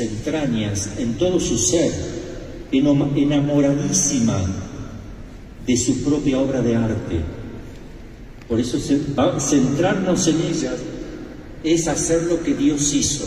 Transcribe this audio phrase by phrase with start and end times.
[0.00, 1.92] entrañas, en todo su ser,
[2.72, 4.38] enamoradísima
[5.66, 7.20] de su propia obra de arte.
[8.48, 8.78] Por eso
[9.38, 10.72] centrarnos en ella
[11.62, 13.26] es hacer lo que Dios hizo.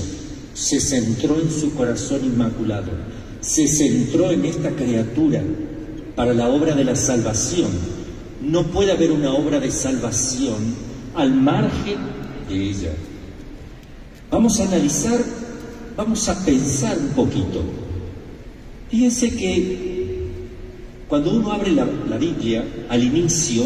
[0.54, 2.92] Se centró en su corazón inmaculado,
[3.42, 5.42] se centró en esta criatura
[6.16, 7.70] para la obra de la salvación.
[8.42, 10.76] No puede haber una obra de salvación
[11.16, 11.98] al margen
[12.50, 12.92] de ella.
[14.30, 15.20] Vamos a analizar,
[15.96, 17.64] vamos a pensar un poquito.
[18.90, 19.94] Fíjense que
[21.08, 21.86] cuando uno abre la,
[22.18, 23.66] Biblia al inicio,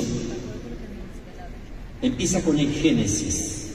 [2.02, 3.68] empieza con el Génesis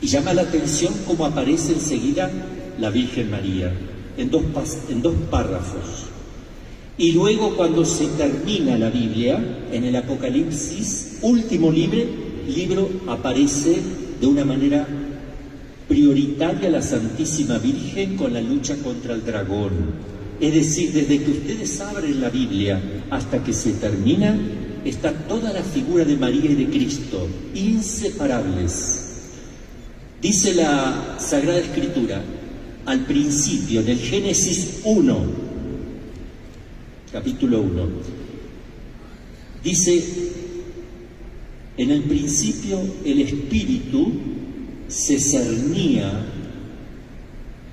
[0.00, 2.30] y llama la atención cómo aparece enseguida
[2.78, 3.72] la Virgen María
[4.16, 4.42] en dos,
[5.30, 6.06] párrafos.
[6.98, 13.80] Y luego cuando se termina la Biblia, en el Apocalipsis, último libro aparece
[14.20, 14.86] de una manera
[15.90, 19.72] prioritaria la Santísima Virgen con la lucha contra el dragón.
[20.40, 24.38] Es decir, desde que ustedes abren la Biblia hasta que se termina,
[24.84, 29.24] está toda la figura de María y de Cristo, inseparables.
[30.22, 32.22] Dice la Sagrada Escritura,
[32.86, 35.18] al principio, del Génesis 1,
[37.10, 37.88] capítulo 1,
[39.64, 40.04] dice,
[41.76, 44.39] en el principio el Espíritu
[44.90, 46.10] se cernía,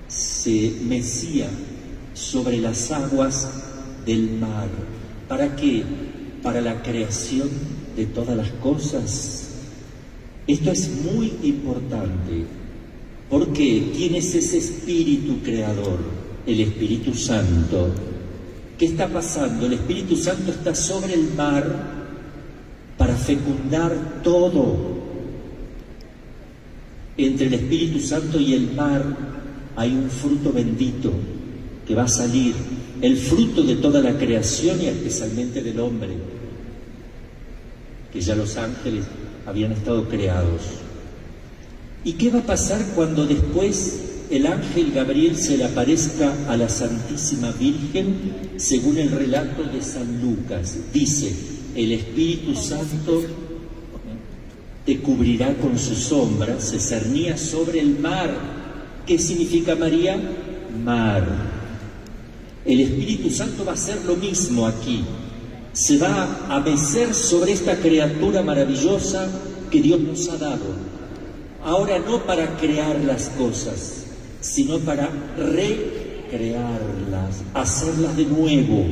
[0.08, 1.50] se mecía
[2.14, 3.50] sobre las aguas
[4.06, 4.70] del mar.
[5.28, 5.84] ¿Para qué?
[6.44, 7.50] Para la creación
[7.96, 9.50] de todas las cosas.
[10.46, 12.46] Esto es muy importante
[13.30, 16.00] porque tienes ese espíritu creador,
[16.46, 17.90] el Espíritu Santo.
[18.78, 19.66] ¿Qué está pasando?
[19.66, 21.66] El Espíritu Santo está sobre el mar
[22.98, 24.97] para fecundar todo.
[27.18, 29.04] Entre el Espíritu Santo y el mar
[29.76, 31.12] hay un fruto bendito
[31.88, 32.54] que va a salir,
[33.02, 36.10] el fruto de toda la creación y especialmente del hombre,
[38.12, 39.06] que ya los ángeles
[39.46, 40.62] habían estado creados.
[42.04, 46.70] ¿Y qué va a pasar cuando después el ángel Gabriel se le aparezca a la
[46.70, 48.16] Santísima Virgen
[48.58, 50.78] según el relato de San Lucas?
[50.94, 51.34] Dice,
[51.76, 53.24] el Espíritu Santo
[54.88, 58.34] te cubrirá con su sombra, se cernía sobre el mar.
[59.06, 60.20] ¿Qué significa María?
[60.84, 61.28] Mar.
[62.66, 65.04] El Espíritu Santo va a hacer lo mismo aquí
[65.78, 69.28] se va a mecer sobre esta criatura maravillosa
[69.70, 70.66] que Dios nos ha dado.
[71.64, 74.08] Ahora no para crear las cosas,
[74.42, 78.86] sino para recrearlas, hacerlas de nuevo.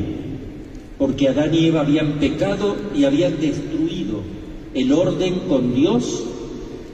[1.00, 4.05] Porque Adán y Eva habían pecado y habían destruido
[4.76, 6.24] el orden con Dios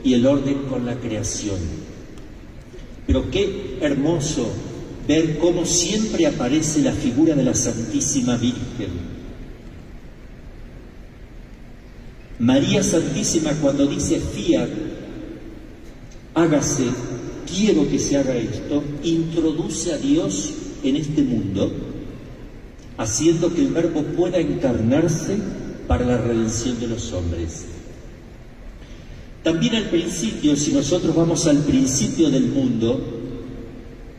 [0.02, 1.58] y el orden con la creación.
[3.06, 4.46] Pero qué hermoso
[5.06, 9.12] ver cómo siempre aparece la figura de la Santísima Virgen
[12.42, 14.68] María Santísima cuando dice fiat,
[16.34, 16.86] hágase,
[17.46, 21.70] quiero que se haga esto, introduce a Dios en este mundo,
[22.98, 25.36] haciendo que el verbo pueda encarnarse
[25.86, 27.66] para la redención de los hombres.
[29.42, 33.00] También al principio, si nosotros vamos al principio del mundo,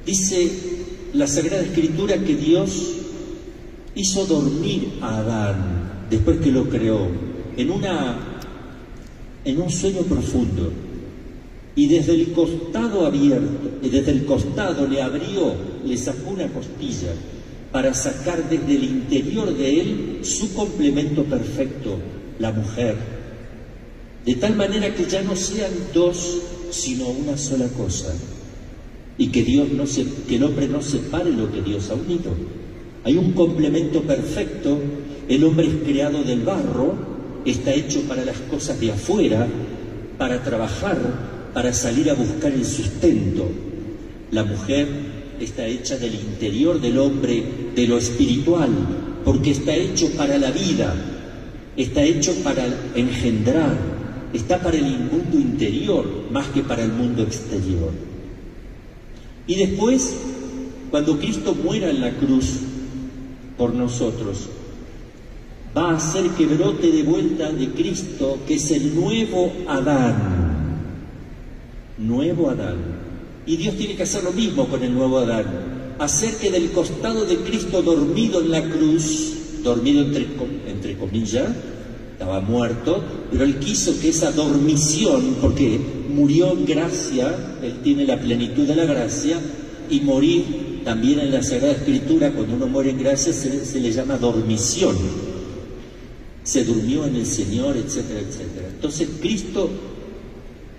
[0.05, 0.51] dice
[1.13, 2.95] la Sagrada Escritura que Dios
[3.95, 7.07] hizo dormir a Adán después que lo creó
[7.55, 8.17] en, una,
[9.45, 10.71] en un sueño profundo.
[11.75, 15.55] Y desde el costado abierto, y desde el costado le abrió,
[15.85, 17.13] le sacó una costilla
[17.71, 21.97] para sacar desde el interior de él su complemento perfecto,
[22.37, 23.22] la mujer,
[24.25, 26.41] de tal manera que ya no sean dos,
[26.71, 28.13] sino una sola cosa,
[29.17, 32.31] y que Dios no se, que el hombre no separe lo que Dios ha unido.
[33.03, 34.79] Hay un complemento perfecto,
[35.27, 36.95] el hombre es creado del barro,
[37.45, 39.47] está hecho para las cosas de afuera,
[40.17, 40.97] para trabajar,
[41.53, 43.49] para salir a buscar el sustento.
[44.31, 44.87] La mujer
[45.39, 47.43] está hecha del interior del hombre,
[47.75, 48.71] de lo espiritual,
[49.25, 50.93] porque está hecho para la vida,
[51.75, 52.65] está hecho para
[52.95, 53.92] engendrar,
[54.33, 57.91] está para el mundo interior más que para el mundo exterior.
[59.45, 60.15] Y después,
[60.89, 62.59] cuando Cristo muera en la cruz
[63.57, 64.49] por nosotros,
[65.75, 70.43] va a hacer que brote de vuelta de Cristo, que es el nuevo Adán.
[71.97, 72.77] Nuevo Adán.
[73.45, 75.45] Y Dios tiene que hacer lo mismo con el nuevo Adán.
[75.99, 80.27] Hacer que del costado de Cristo dormido en la cruz, dormido entre,
[80.67, 81.49] entre comillas,
[82.13, 85.79] estaba muerto, pero Él quiso que esa dormición, porque
[86.09, 89.39] murió en gracia, Él tiene la plenitud de la gracia,
[89.89, 94.17] y morir también en la Sagrada Escritura, cuando uno muere en gracia, se, le llama
[94.17, 94.95] dormición.
[96.43, 98.67] Se durmió en el Señor, etcétera, etcétera.
[98.69, 99.69] Entonces Cristo,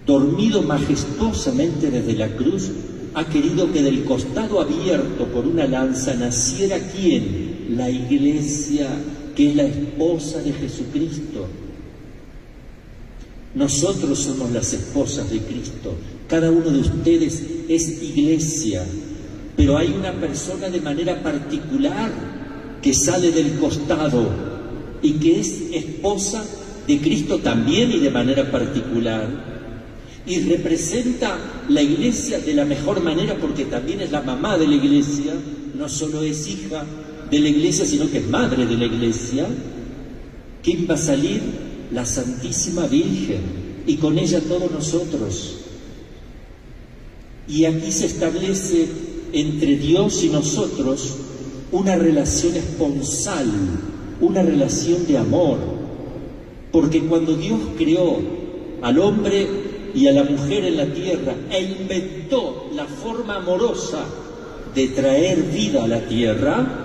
[0.06, 2.70] dormido majestuosamente desde la cruz,
[3.14, 7.66] ha querido que del costado abierto por una lanza naciera quién?
[7.76, 8.88] La iglesia,
[9.34, 11.46] que es la esposa de Jesucristo.
[13.54, 15.94] Nosotros somos las esposas de Cristo.
[16.28, 18.84] Cada uno de ustedes es iglesia.
[19.56, 22.10] Pero hay una persona de manera particular
[22.82, 24.28] que sale del costado
[25.02, 26.44] y que es esposa
[26.86, 29.54] de Cristo también y de manera particular
[30.26, 31.36] y representa
[31.68, 35.34] la iglesia de la mejor manera porque también es la mamá de la iglesia,
[35.74, 36.84] no solo es hija
[37.30, 39.46] de la iglesia, sino que es madre de la iglesia.
[40.62, 41.42] ¿Quién va a salir?
[41.92, 45.56] La Santísima Virgen y con ella todos nosotros.
[47.46, 48.86] Y aquí se establece
[49.32, 51.16] entre Dios y nosotros
[51.72, 53.46] una relación esponsal,
[54.20, 55.58] una relación de amor,
[56.72, 58.18] porque cuando Dios creó
[58.80, 59.46] al hombre
[59.94, 64.04] y a la mujer en la tierra e inventó la forma amorosa
[64.74, 66.83] de traer vida a la tierra,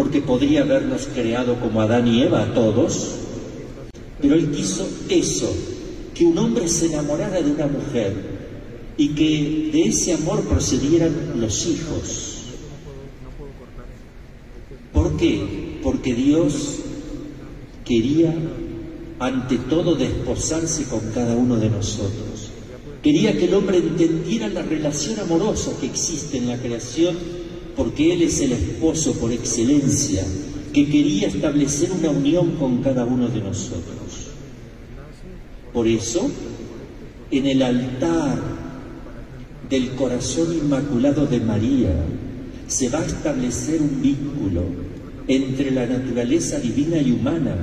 [0.00, 3.16] porque podría habernos creado como Adán y Eva a todos,
[4.18, 5.54] pero él quiso eso,
[6.14, 8.14] que un hombre se enamorara de una mujer
[8.96, 12.38] y que de ese amor procedieran los hijos.
[14.94, 15.78] ¿Por qué?
[15.82, 16.76] Porque Dios
[17.84, 18.34] quería
[19.18, 22.48] ante todo desposarse con cada uno de nosotros.
[23.02, 27.39] Quería que el hombre entendiera la relación amorosa que existe en la creación
[27.80, 30.22] porque Él es el esposo por excelencia,
[30.70, 34.28] que quería establecer una unión con cada uno de nosotros.
[35.72, 36.30] Por eso,
[37.30, 38.38] en el altar
[39.70, 42.04] del corazón inmaculado de María,
[42.66, 44.62] se va a establecer un vínculo
[45.26, 47.56] entre la naturaleza divina y humana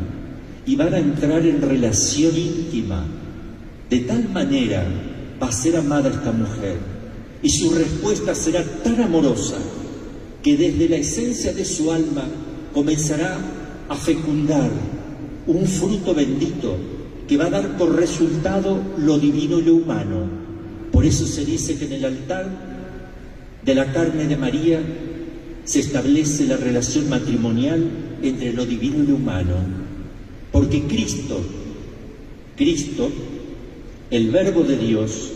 [0.65, 3.05] y van a entrar en relación íntima.
[3.87, 4.83] De tal manera
[5.39, 6.77] va a ser amada esta mujer
[7.43, 9.57] y su respuesta será tan amorosa
[10.47, 12.23] que desde la esencia de su alma
[12.73, 13.37] comenzará
[13.89, 14.71] a fecundar
[15.45, 16.77] un fruto bendito
[17.27, 20.25] que va a dar por resultado lo divino y lo humano.
[20.89, 22.49] Por eso se dice que en el altar
[23.61, 24.79] de la carne de María
[25.65, 27.85] se establece la relación matrimonial
[28.21, 29.55] entre lo divino y lo humano.
[30.53, 31.41] Porque Cristo,
[32.55, 33.09] Cristo,
[34.09, 35.29] el Verbo de Dios,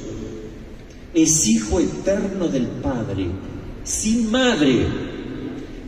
[1.13, 3.25] es Hijo eterno del Padre,
[3.83, 4.85] sin madre,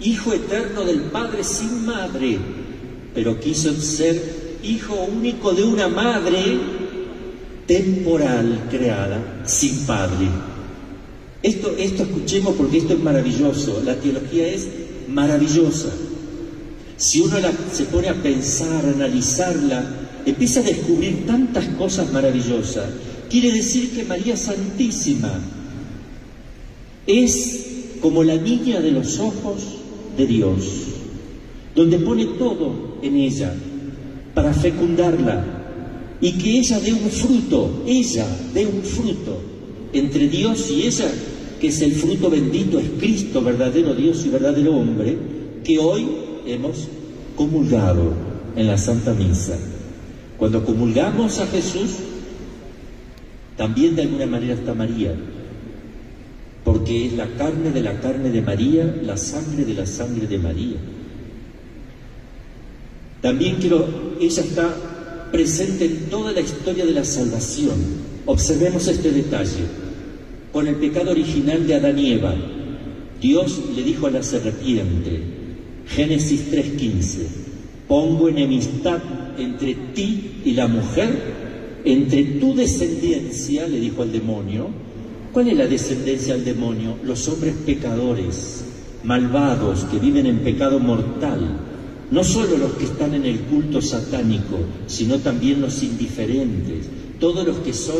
[0.01, 2.37] Hijo eterno del Padre sin madre,
[3.13, 6.59] pero quiso ser Hijo único de una madre
[7.67, 10.27] temporal creada, sin Padre.
[11.41, 14.67] Esto, esto escuchemos porque esto es maravilloso, la teología es
[15.09, 15.89] maravillosa.
[16.97, 17.37] Si uno
[17.71, 19.83] se pone a pensar, a analizarla,
[20.25, 22.85] empieza a descubrir tantas cosas maravillosas.
[23.29, 25.39] Quiere decir que María Santísima
[27.05, 27.72] es
[28.03, 29.63] como la niña de los ojos
[30.17, 30.57] de Dios,
[31.73, 33.55] donde pone todo en ella
[34.33, 35.41] para fecundarla
[36.19, 39.39] y que ella dé un fruto, ella dé un fruto
[39.93, 41.09] entre Dios y ella,
[41.61, 45.17] que es el fruto bendito, es Cristo, verdadero Dios y verdadero hombre,
[45.63, 46.05] que hoy
[46.45, 46.89] hemos
[47.37, 48.11] comulgado
[48.57, 49.57] en la Santa Misa.
[50.37, 51.91] Cuando comulgamos a Jesús,
[53.55, 55.15] también de alguna manera está María,
[56.83, 60.37] porque es la carne de la carne de María, la sangre de la sangre de
[60.37, 60.75] María.
[63.21, 67.75] También quiero, ella está presente en toda la historia de la salvación.
[68.25, 69.63] Observemos este detalle.
[70.51, 72.35] Con el pecado original de Adán y Eva,
[73.21, 75.21] Dios le dijo a la serpiente,
[75.87, 77.27] Génesis 3:15.
[77.87, 79.01] Pongo enemistad
[79.37, 81.11] entre ti y la mujer,
[81.85, 84.82] entre tu descendencia, le dijo al demonio.
[85.33, 86.97] ¿Cuál es la descendencia al demonio?
[87.03, 88.63] Los hombres pecadores,
[89.03, 91.39] malvados, que viven en pecado mortal.
[92.11, 96.85] No solo los que están en el culto satánico, sino también los indiferentes,
[97.19, 97.97] todos los que son,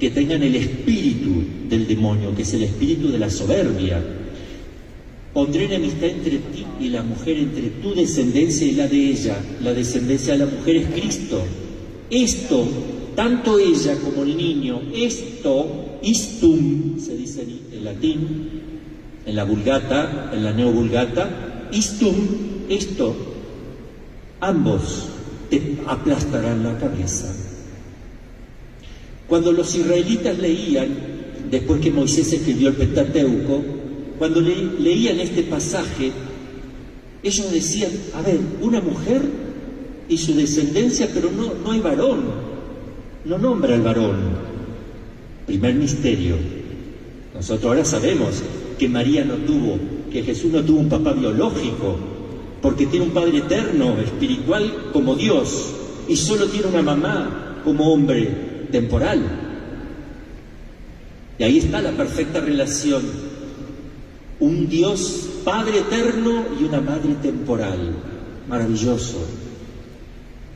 [0.00, 4.02] que tengan el espíritu del demonio, que es el espíritu de la soberbia,
[5.32, 9.38] Pondré enemistad entre ti y la mujer, entre tu descendencia y la de ella.
[9.62, 11.42] La descendencia de la mujer es Cristo.
[12.10, 12.68] Esto,
[13.16, 18.50] tanto ella como el niño, esto, istum, se dice en latín,
[19.24, 22.14] en la vulgata, en la neovulgata, istum,
[22.68, 23.14] esto,
[24.40, 25.08] ambos
[25.50, 27.32] te aplastarán la cabeza.
[29.28, 30.88] Cuando los israelitas leían,
[31.50, 33.62] después que Moisés escribió el Pentateuco,
[34.18, 36.12] cuando leían este pasaje,
[37.22, 39.22] ellos decían, a ver, una mujer
[40.08, 42.24] y su descendencia, pero no, no hay varón,
[43.24, 44.16] no nombra al varón.
[45.46, 46.36] Primer misterio.
[47.34, 48.42] Nosotros ahora sabemos
[48.78, 49.78] que María no tuvo,
[50.10, 51.96] que Jesús no tuvo un papá biológico,
[52.60, 55.72] porque tiene un Padre eterno, espiritual como Dios,
[56.08, 59.20] y solo tiene una mamá como hombre temporal.
[61.38, 63.02] Y ahí está la perfecta relación.
[64.38, 67.78] Un Dios Padre eterno y una Madre temporal.
[68.48, 69.18] Maravilloso.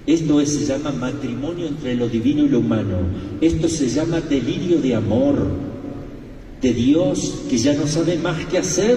[0.07, 2.99] Esto se llama matrimonio entre lo divino y lo humano.
[3.41, 5.49] Esto se llama delirio de amor
[6.63, 8.97] de Dios que ya no sabe más qué hacer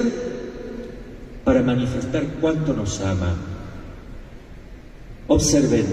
[1.44, 3.36] para manifestar cuánto nos ama.
[5.28, 5.86] Observen,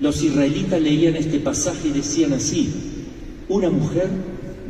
[0.00, 2.72] los israelitas leían este pasaje y decían así,
[3.48, 4.08] una mujer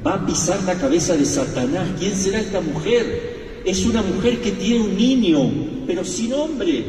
[0.07, 1.89] va a pisar la cabeza de Satanás.
[1.99, 3.63] ¿Quién será esta mujer?
[3.65, 5.51] Es una mujer que tiene un niño,
[5.87, 6.85] pero sin hombre.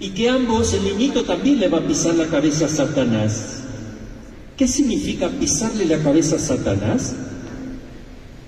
[0.00, 3.62] Y que ambos, el niñito también le va a pisar la cabeza a Satanás.
[4.56, 7.14] ¿Qué significa pisarle la cabeza a Satanás?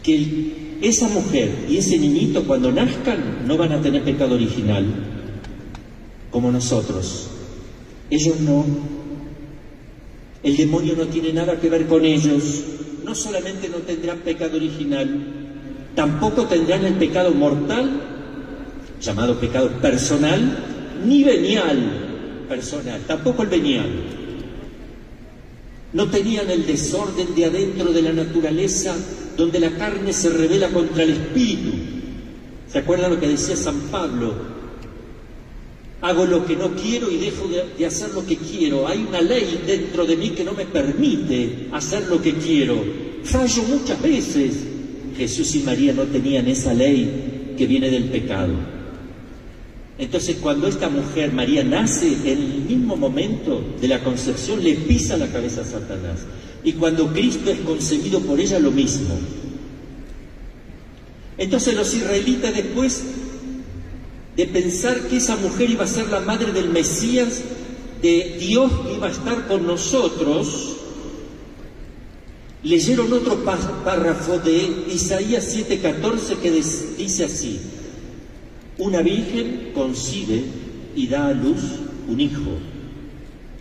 [0.02, 4.84] Que esa mujer y ese niñito cuando nazcan no van a tener pecado original,
[6.30, 7.28] como nosotros.
[8.10, 8.64] Ellos no.
[10.42, 12.64] El demonio no tiene nada que ver con ellos.
[13.04, 15.08] No solamente no tendrán pecado original,
[15.94, 18.00] tampoco tendrán el pecado mortal,
[19.00, 20.71] llamado pecado personal,
[21.04, 23.90] ni venial personal, tampoco el venial.
[25.92, 28.94] No tenían el desorden de adentro de la naturaleza
[29.36, 31.72] donde la carne se revela contra el espíritu.
[32.70, 34.52] ¿Se acuerdan lo que decía San Pablo?
[36.02, 38.86] hago lo que no quiero y dejo de, hacer lo que quiero.
[38.86, 42.84] Hay una ley dentro de mí que no me permite hacer lo que quiero.
[43.22, 44.56] Fallo muchas veces.
[45.16, 48.52] Jesús y María no tenían esa ley que viene del pecado.
[50.02, 55.16] Entonces cuando esta mujer, María, nace, en el mismo momento de la concepción le pisa
[55.16, 56.22] la cabeza a Satanás.
[56.64, 59.16] Y cuando Cristo es concebido por ella, lo mismo.
[61.38, 63.04] Entonces los israelitas después
[64.36, 67.40] de pensar que esa mujer iba a ser la madre del Mesías,
[68.02, 70.78] de Dios que iba a estar con nosotros,
[72.64, 77.60] leyeron otro párrafo de Isaías 7:14 que dice así,
[78.82, 80.42] una virgen concibe
[80.94, 81.60] y da a luz
[82.08, 82.52] un hijo,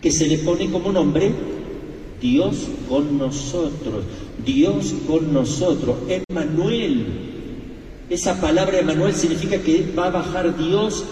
[0.00, 1.32] que se le pone como nombre
[2.20, 2.56] Dios
[2.88, 4.04] con nosotros,
[4.44, 7.06] Dios con nosotros, Emmanuel,
[8.10, 11.04] esa palabra Emanuel significa que va a bajar Dios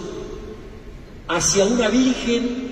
[1.28, 2.70] hacia una virgen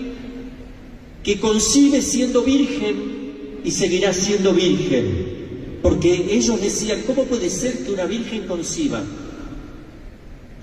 [1.23, 5.39] que concibe siendo virgen y seguirá siendo virgen.
[5.83, 9.03] Porque ellos decían, ¿cómo puede ser que una virgen conciba?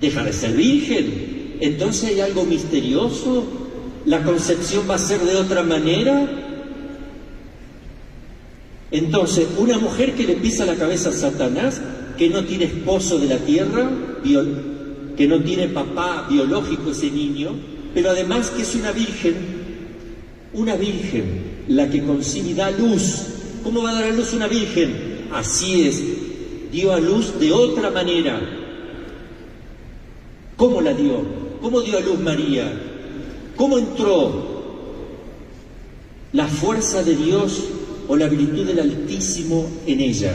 [0.00, 1.56] Deja de ser virgen.
[1.60, 3.44] Entonces hay algo misterioso.
[4.04, 6.28] La concepción va a ser de otra manera.
[8.90, 11.80] Entonces, una mujer que le pisa la cabeza a Satanás
[12.16, 13.90] que no tiene esposo de la tierra,
[15.16, 17.50] que no tiene papá biológico ese niño,
[17.94, 19.34] pero además que es una virgen,
[20.52, 23.22] una virgen, la que concibe y da luz.
[23.62, 25.26] ¿Cómo va a dar a luz una virgen?
[25.32, 26.02] Así es,
[26.70, 28.40] dio a luz de otra manera.
[30.56, 31.20] ¿Cómo la dio?
[31.60, 32.72] ¿Cómo dio a luz María?
[33.56, 34.56] ¿Cómo entró
[36.32, 37.64] la fuerza de Dios
[38.08, 40.34] o la virtud del Altísimo en ella?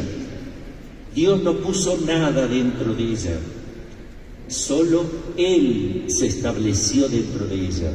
[1.14, 3.38] Dios no puso nada dentro de ella,
[4.48, 5.04] solo
[5.36, 7.92] Él se estableció dentro de ella.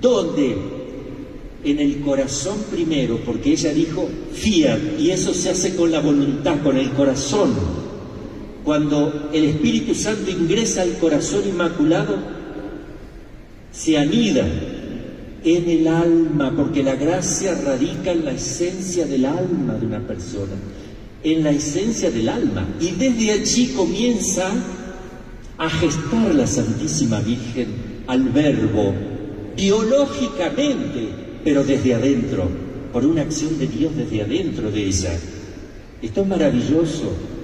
[0.00, 0.56] ¿Dónde?
[1.64, 6.62] En el corazón primero, porque ella dijo fiat, y eso se hace con la voluntad,
[6.62, 7.87] con el corazón.
[8.68, 12.18] Cuando el Espíritu Santo ingresa al corazón inmaculado,
[13.72, 14.46] se anida
[15.42, 20.52] en el alma, porque la gracia radica en la esencia del alma de una persona
[21.24, 24.50] en la esencia del alma y desde allí comienza
[25.56, 27.68] a gestar la Santísima Virgen
[28.06, 28.92] al verbo
[29.56, 31.08] biológicamente,
[31.42, 32.46] pero desde adentro,
[32.92, 35.18] por una acción de Dios desde adentro de ella.
[36.02, 37.37] Esto es maravilloso.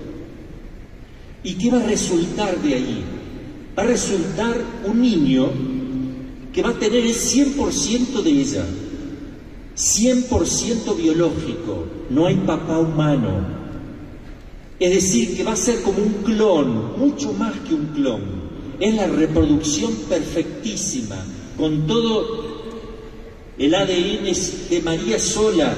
[1.45, 3.05] ¿Y qué va a resultar de ahí?
[3.79, 5.51] Va a resultar un niño
[6.53, 8.65] que va a tener el 100% de ella,
[9.77, 13.55] 100% biológico, no hay papá humano,
[14.79, 18.23] es decir, que va a ser como un clon, mucho más que un clon.
[18.81, 21.17] Es la reproducción perfectísima,
[21.57, 22.55] con todo
[23.59, 24.33] el ADN
[24.71, 25.75] de María sola.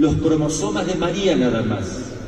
[0.00, 2.19] los cromosomas de María nada más.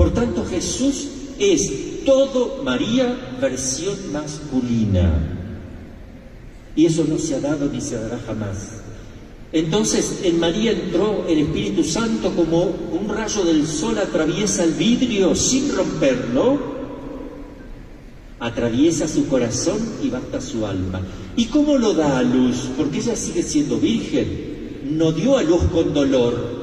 [0.00, 5.12] Por tanto, Jesús es todo María versión masculina.
[6.74, 8.80] Y eso no se ha dado ni se dará jamás.
[9.52, 15.34] Entonces en María entró el Espíritu Santo como un rayo del sol atraviesa el vidrio
[15.34, 16.58] sin romperlo,
[18.38, 21.02] atraviesa su corazón y basta su alma.
[21.36, 22.70] ¿Y cómo lo da a luz?
[22.74, 26.59] Porque ella sigue siendo virgen, no dio a luz con dolor.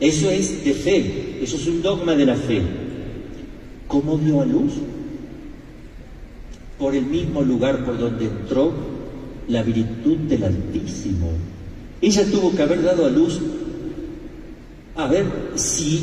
[0.00, 2.62] Eso es de fe, eso es un dogma de la fe.
[3.88, 4.72] ¿Cómo dio a luz?
[6.78, 8.72] Por el mismo lugar por donde entró
[9.48, 11.30] la virtud del Altísimo.
[12.02, 13.40] Ella tuvo que haber dado a luz,
[14.96, 15.24] a ver
[15.54, 16.02] si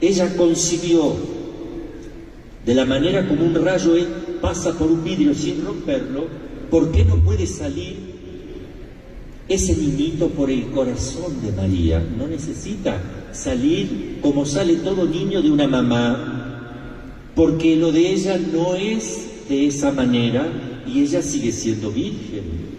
[0.00, 1.14] ella concibió
[2.64, 3.94] de la manera como un rayo
[4.40, 6.26] pasa por un vidrio sin romperlo,
[6.70, 8.13] ¿por qué no puede salir
[9.48, 12.00] ese niñito por el corazón de María?
[12.00, 13.00] No necesita
[13.32, 19.66] salir como sale todo niño de una mamá, porque lo de ella no es de
[19.66, 20.46] esa manera
[20.86, 22.74] y ella sigue siendo virgen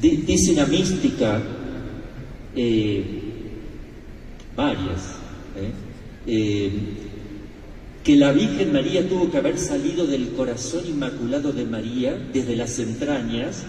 [0.00, 1.42] dice una mística,
[2.54, 3.04] eh,
[4.56, 5.16] varias,
[5.56, 5.70] ¿eh?
[6.26, 6.70] Eh,
[8.02, 12.78] que la Virgen María tuvo que haber salido del corazón inmaculado de María, desde las
[12.78, 13.64] entrañas,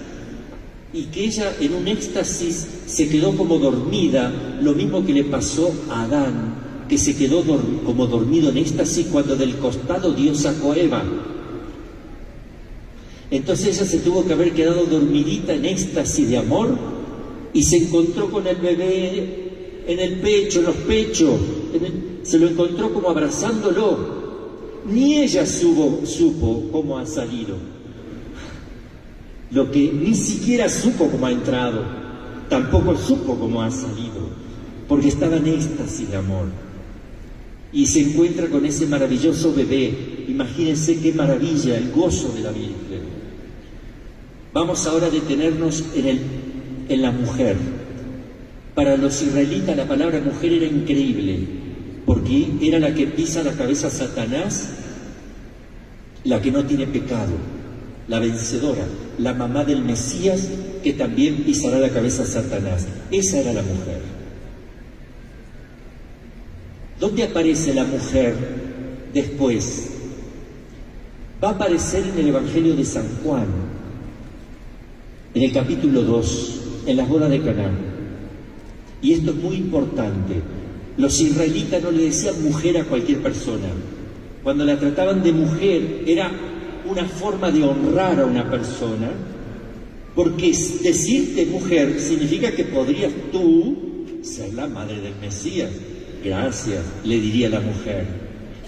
[0.94, 5.72] y que ella en un éxtasis se quedó como dormida, lo mismo que le pasó
[5.89, 7.44] a Adán, que se quedó
[7.86, 11.03] como dormido en éxtasis cuando del costado Dios sacó a Eva.
[13.29, 16.77] Entonces ella se tuvo que haber quedado dormidita en éxtasis de amor
[17.53, 19.48] y se encontró con el bebé
[19.88, 21.39] en el pecho, en los pechos,
[22.24, 24.17] se lo encontró como abrazándolo.
[24.86, 27.76] Ni ella supo, supo cómo ha salido.
[29.51, 31.84] Lo que ni siquiera supo cómo ha entrado,
[32.50, 34.30] tampoco supo cómo ha salido,
[34.88, 36.48] porque estaba en éxtasis de amor.
[37.72, 40.25] Y se encuentra con ese maravilloso bebé.
[40.27, 43.18] Imagínense qué maravilla, el gozo de la Virgen.
[44.53, 46.22] Vamos ahora a detenernos en, el,
[46.90, 47.55] en la mujer.
[48.75, 51.40] Para los israelitas la palabra mujer era increíble,
[52.05, 54.70] porque era la que pisa la cabeza a Satanás,
[56.24, 57.33] la que no tiene pecado,
[58.07, 58.86] la vencedora,
[59.18, 60.50] la mamá del Mesías
[60.84, 62.88] que también pisará la cabeza a Satanás.
[63.12, 64.01] Esa era la mujer.
[67.00, 68.36] ¿Dónde aparece la mujer
[69.14, 69.90] después?
[71.44, 73.46] Va a aparecer en el Evangelio de San Juan,
[75.34, 77.77] en el capítulo 2, en las bodas de Canaán.
[79.01, 80.42] Y esto es muy importante.
[80.98, 83.68] Los israelitas no le decían mujer a cualquier persona.
[84.44, 86.32] Cuando la trataban de mujer era
[86.90, 89.10] una forma de honrar a una persona,
[90.16, 93.78] porque decirte mujer significa que podrías tú
[94.22, 95.70] ser la madre del Mesías.
[96.24, 98.06] Gracias, le diría la mujer.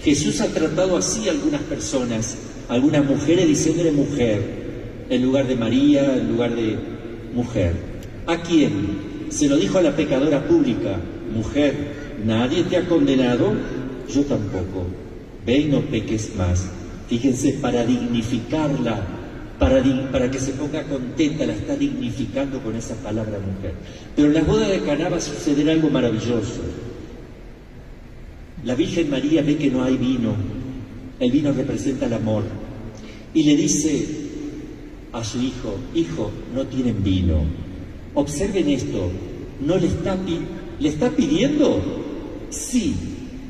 [0.02, 2.36] Jesús ha tratado así a algunas personas,
[2.68, 4.60] algunas mujeres diciéndole mujer
[5.10, 6.76] en lugar de María, en lugar de
[7.34, 7.72] mujer.
[8.26, 9.10] ¿A quién?
[9.28, 10.98] Se lo dijo a la pecadora pública,
[11.34, 11.74] mujer,
[12.24, 13.52] nadie te ha condenado,
[14.08, 14.86] yo tampoco.
[15.44, 16.79] Ve y no peques más.
[17.10, 19.04] Fíjense, para dignificarla,
[19.58, 23.74] para, que se ponga contenta, la está dignificando con esa palabra mujer.
[24.14, 26.60] Pero en la boda de Caná va a suceder algo maravilloso.
[28.64, 30.36] La Virgen María ve que no hay vino,
[31.18, 32.44] el vino representa el amor,
[33.34, 34.06] y le dice,
[35.12, 37.42] a su hijo, hijo, no tienen vino.
[38.14, 39.10] Observen esto,
[39.66, 41.82] ¿no le está, pidiendo?
[42.50, 42.94] Sí,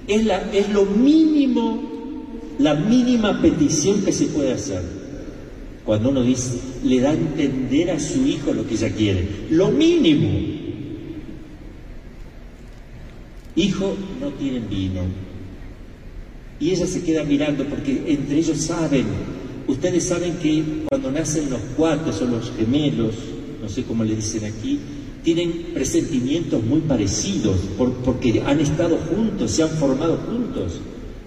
[0.08, 1.89] es, es lo mínimo,
[2.60, 4.82] la mínima petición que se puede hacer.
[5.84, 9.70] Cuando uno dice, le da a entender a su hijo lo que ella quiere, lo
[9.70, 10.60] mínimo.
[13.56, 15.02] Hijo, no tienen vino.
[16.60, 19.06] Y ella se queda mirando porque entre ellos saben
[19.70, 23.14] Ustedes saben que cuando nacen los cuartos o los gemelos,
[23.62, 24.80] no sé cómo le dicen aquí,
[25.22, 27.56] tienen presentimientos muy parecidos
[28.04, 30.80] porque han estado juntos, se han formado juntos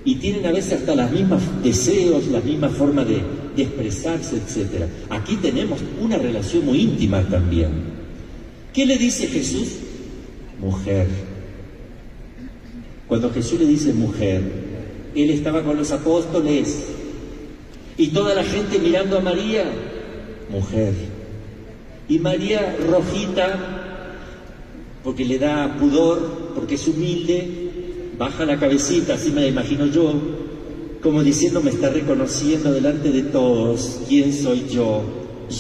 [0.06, 3.22] y tienen a veces hasta los mismos deseos, la misma forma de,
[3.56, 4.86] expresarse, etc.
[5.12, 7.70] Aquí tenemos una relación muy íntima también.
[8.74, 9.78] ¿Qué le dice Jesús?
[10.60, 11.08] Mujer.
[13.08, 14.42] Cuando Jesús le dice mujer,
[15.14, 16.84] él estaba con los apóstoles,
[17.96, 19.66] y toda la gente mirando a María,
[20.50, 20.94] mujer.
[22.10, 23.60] Y María rojita,
[25.04, 27.63] porque le da pudor, porque es humilde,
[28.18, 30.14] baja la cabecita, así me la imagino yo,
[31.02, 35.04] como diciendo me está reconociendo delante de todos, ¿quién soy yo?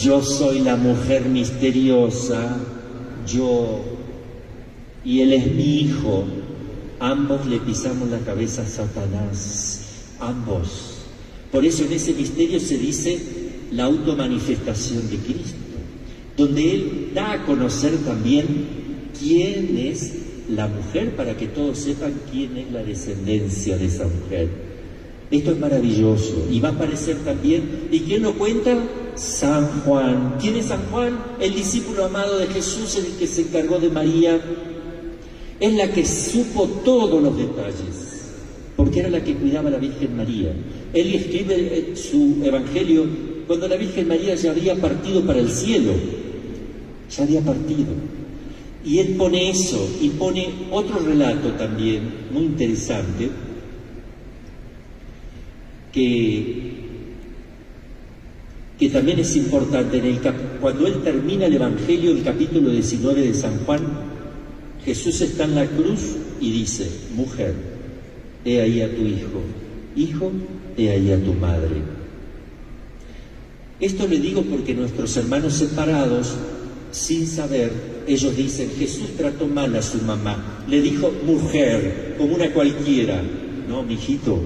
[0.02, 2.58] Yo soy la mujer misteriosa,
[3.28, 3.82] yo.
[5.04, 6.24] y Él es mi Hijo.
[7.00, 11.00] Ambos le pisamos la cabeza a Satanás, ambos.
[11.52, 13.20] Por eso en ese misterio se dice
[13.72, 15.58] la automanifestación de Cristo,
[16.38, 18.46] donde Él da a conocer también
[19.20, 24.50] quién es la mujer para que todos sepan quién es la descendencia de esa mujer.
[25.32, 28.78] Esto es maravilloso y va a aparecer también, ¿y quién lo cuenta?
[29.16, 30.36] San Juan.
[30.40, 31.18] ¿Quién es San Juan?
[31.40, 34.40] El discípulo amado de Jesús, el que se encargó de María.
[35.60, 38.32] Es la que supo todos los detalles,
[38.76, 40.54] porque era la que cuidaba a la Virgen María.
[40.94, 43.06] Él escribe su evangelio
[43.48, 45.94] cuando la Virgen María ya había partido para el cielo,
[47.10, 47.94] ya había partido.
[48.86, 53.30] Y él pone eso y pone otro relato también muy interesante,
[55.94, 56.74] que,
[58.78, 60.00] que también es importante.
[60.00, 60.20] En el,
[60.60, 63.82] cuando él termina el Evangelio, el capítulo 19 de San Juan,
[64.84, 67.54] Jesús está en la cruz y dice, mujer,
[68.44, 69.42] he ahí a tu hijo,
[69.96, 70.32] hijo,
[70.78, 71.78] he ahí a tu madre.
[73.80, 76.36] Esto le digo porque nuestros hermanos separados,
[76.92, 82.52] sin saber, ellos dicen, Jesús trató mal a su mamá, le dijo mujer, como una
[82.52, 83.22] cualquiera.
[83.68, 84.40] No, mijito,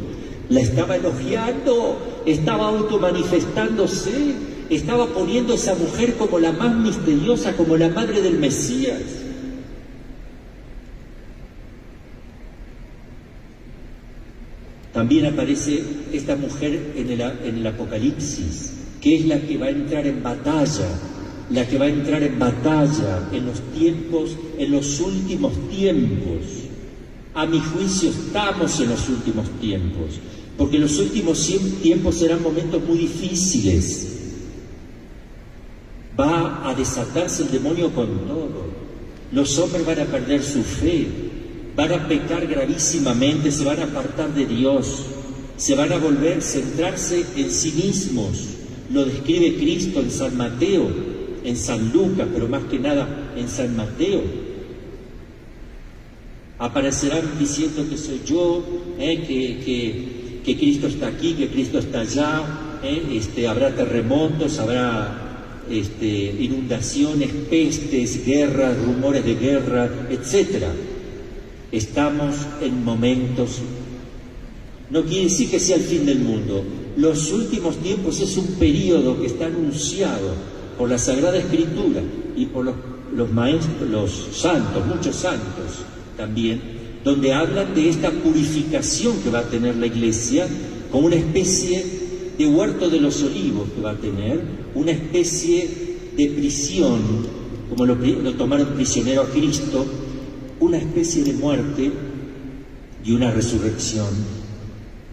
[0.49, 4.35] la estaba elogiando, estaba automanifestándose,
[4.69, 9.01] estaba poniendo a esa mujer como la más misteriosa, como la madre del Mesías.
[14.93, 19.69] También aparece esta mujer en el, en el Apocalipsis, que es la que va a
[19.69, 20.87] entrar en batalla,
[21.49, 26.43] la que va a entrar en batalla en los tiempos, en los últimos tiempos.
[27.33, 30.19] A mi juicio estamos en los últimos tiempos
[30.57, 34.07] porque los últimos tiempos serán momentos muy difíciles.
[36.19, 38.65] Va a desatarse el demonio con todo.
[39.31, 41.07] Los hombres van a perder su fe,
[41.75, 45.03] van a pecar gravísimamente, se van a apartar de Dios,
[45.57, 48.47] se van a volver a centrarse en sí mismos.
[48.91, 50.89] Lo describe Cristo en San Mateo,
[51.47, 54.21] en San Lucas, pero más que nada en San Mateo.
[56.59, 58.61] Aparecerán diciendo que soy yo,
[58.99, 63.01] eh, que, que Cristo está aquí, que Cristo está allá, ¿eh?
[63.13, 66.07] este, habrá terremotos, habrá este,
[66.39, 70.65] inundaciones, pestes, guerras, rumores de guerra, etc.
[71.71, 73.61] Estamos en momentos,
[74.89, 76.61] no quiere decir que sea el fin del mundo,
[76.97, 82.01] los últimos tiempos es un periodo que está anunciado por la Sagrada Escritura
[82.35, 82.75] y por los,
[83.15, 85.85] los maestros, los santos, muchos santos
[86.15, 86.61] también,
[87.03, 90.47] donde hablan de esta purificación que va a tener la iglesia,
[90.91, 91.83] como una especie
[92.37, 94.41] de huerto de los olivos que va a tener,
[94.75, 96.99] una especie de prisión,
[97.69, 97.95] como lo,
[98.33, 99.85] tomaron prisionero a Cristo,
[100.59, 101.91] una especie de muerte
[103.03, 104.07] y una resurrección.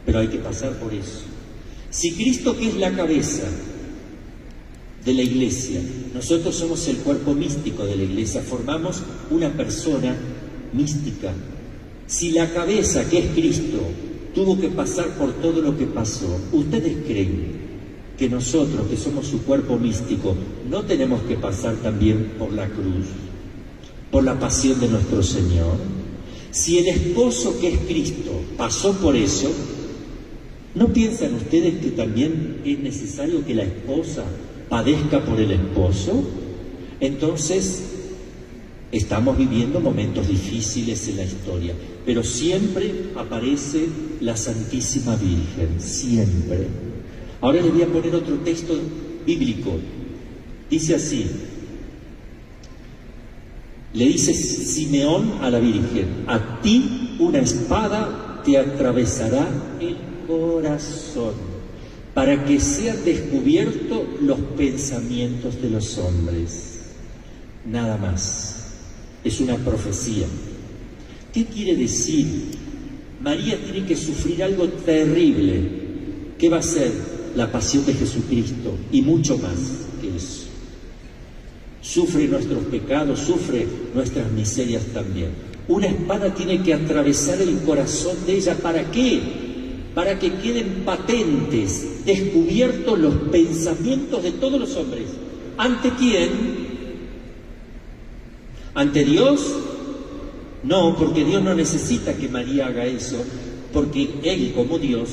[0.04, 1.22] Pero hay que pasar por eso.
[1.90, 3.44] Si Cristo, que es la cabeza
[5.04, 5.80] de la iglesia,
[6.14, 10.16] nosotros somos el cuerpo místico de la iglesia, formamos una persona
[10.72, 11.32] mística,
[12.06, 13.80] si la cabeza, que es Cristo,
[14.34, 17.64] tuvo que pasar por todo lo que pasó, ¿ustedes creen
[18.18, 20.34] que nosotros, que somos su cuerpo místico,
[20.68, 23.06] no tenemos que pasar también por la cruz,
[24.10, 25.76] por la pasión de nuestro Señor?
[26.50, 29.50] Si el esposo, que es Cristo, pasó por eso,
[30.74, 34.24] ¿no piensan ustedes que también es necesario que la esposa
[34.74, 36.24] padezca por el esposo?
[36.98, 37.90] Entonces,
[38.92, 41.74] Estamos viviendo momentos difíciles en la historia,
[42.06, 43.88] pero siempre aparece
[44.20, 46.68] la Santísima Virgen, siempre.
[47.40, 48.78] Ahora les voy a poner otro texto
[49.26, 49.72] bíblico.
[50.70, 51.26] Dice así,
[53.94, 59.48] le dice Simeón a la Virgen, a ti una espada te atravesará
[59.80, 59.96] el
[60.28, 61.53] corazón
[62.14, 66.78] para que sean descubiertos los pensamientos de los hombres.
[67.66, 68.72] Nada más
[69.24, 70.26] es una profecía.
[71.32, 72.26] ¿Qué quiere decir?
[73.20, 75.84] María tiene que sufrir algo terrible.
[76.38, 76.92] ¿Qué va a ser?
[77.34, 79.56] La pasión de Jesucristo y mucho más
[80.00, 80.44] que eso.
[81.82, 85.30] Sufre nuestros pecados, sufre nuestras miserias también.
[85.66, 88.54] Una espada tiene que atravesar el corazón de ella.
[88.54, 89.43] ¿Para qué?
[89.94, 95.04] Para que queden patentes, descubiertos los pensamientos de todos los hombres.
[95.56, 96.30] ¿Ante quién?
[98.74, 99.54] ¿Ante Dios?
[100.64, 103.22] No, porque Dios no necesita que María haga eso,
[103.72, 105.10] porque Él como Dios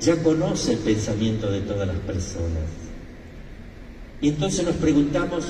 [0.00, 2.64] ya conoce el pensamiento de todas las personas.
[4.20, 5.44] Y entonces nos preguntamos,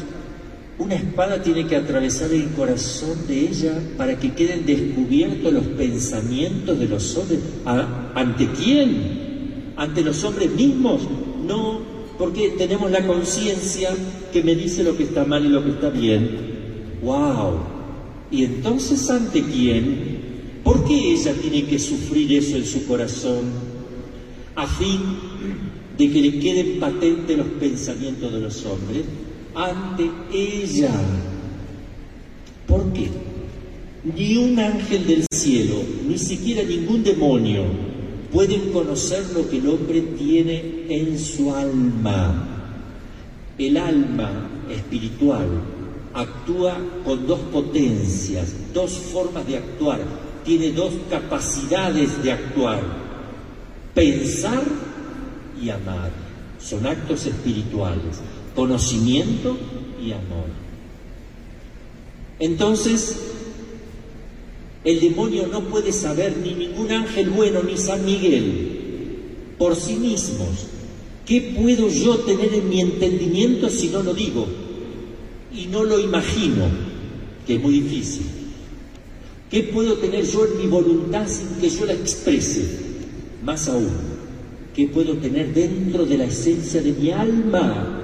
[0.78, 6.78] Una espada tiene que atravesar el corazón de ella para que queden descubiertos los pensamientos
[6.78, 7.40] de los hombres.
[8.14, 9.72] ¿Ante quién?
[9.76, 11.00] ¿Ante los hombres mismos?
[11.46, 11.80] No,
[12.18, 13.90] porque tenemos la conciencia
[14.30, 16.98] que me dice lo que está mal y lo que está bien.
[17.02, 17.58] ¡Wow!
[18.30, 20.60] ¿Y entonces ante quién?
[20.62, 23.44] ¿Por qué ella tiene que sufrir eso en su corazón?
[24.54, 25.00] A fin
[25.96, 29.04] de que le queden patentes los pensamientos de los hombres
[29.56, 30.90] ante ella.
[32.66, 33.10] ¿Por qué?
[34.04, 37.64] Ni un ángel del cielo, ni siquiera ningún demonio
[38.32, 42.48] pueden conocer lo que el hombre tiene en su alma.
[43.58, 44.30] El alma
[44.70, 45.48] espiritual
[46.12, 50.00] actúa con dos potencias, dos formas de actuar,
[50.44, 52.82] tiene dos capacidades de actuar,
[53.94, 54.62] pensar
[55.60, 56.10] y amar.
[56.60, 58.20] Son actos espirituales
[58.56, 59.56] conocimiento
[60.04, 60.46] y amor.
[62.40, 63.16] Entonces,
[64.84, 68.72] el demonio no puede saber ni ningún ángel bueno ni San Miguel
[69.58, 70.66] por sí mismos.
[71.24, 74.46] ¿Qué puedo yo tener en mi entendimiento si no lo digo?
[75.52, 76.66] Y no lo imagino,
[77.46, 78.26] que es muy difícil.
[79.50, 82.64] ¿Qué puedo tener yo en mi voluntad sin que yo la exprese?
[83.44, 83.90] Más aún,
[84.74, 87.95] ¿qué puedo tener dentro de la esencia de mi alma?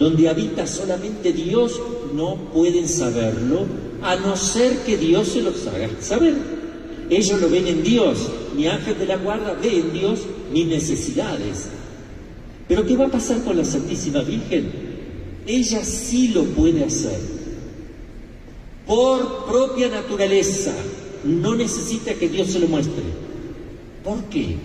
[0.00, 1.78] Donde habita solamente Dios,
[2.14, 3.66] no pueden saberlo,
[4.00, 6.34] a no ser que Dios se los haga saber.
[7.10, 11.68] Ellos lo ven en Dios, mi ángel de la guarda ve en Dios mis necesidades.
[12.66, 14.72] Pero ¿qué va a pasar con la Santísima Virgen?
[15.46, 17.20] Ella sí lo puede hacer.
[18.86, 20.72] Por propia naturaleza,
[21.24, 23.04] no necesita que Dios se lo muestre.
[24.02, 24.56] ¿Por qué?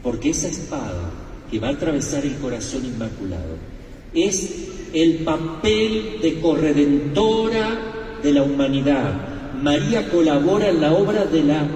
[0.00, 1.10] Porque esa espada
[1.50, 3.73] que va a atravesar el corazón inmaculado
[4.14, 9.12] es el papel de corredentora de la humanidad.
[9.62, 11.66] María colabora en la obra de la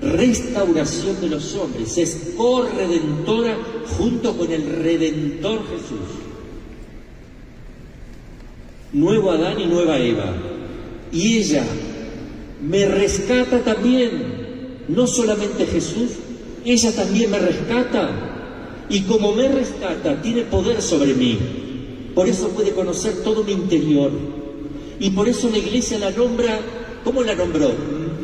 [0.00, 3.56] restauración de los hombres, es corredentora
[3.98, 6.08] junto con el Redentor Jesús.
[8.92, 10.32] Nuevo Adán y nueva Eva.
[11.12, 11.64] Y ella
[12.62, 16.10] me rescata también, no solamente Jesús,
[16.64, 18.29] ella también me rescata
[18.90, 21.38] y como me rescata, tiene poder sobre mí.
[22.14, 24.10] Por eso puede conocer todo mi interior.
[24.98, 26.58] Y por eso la iglesia la nombra,
[27.04, 27.72] ¿cómo la nombró?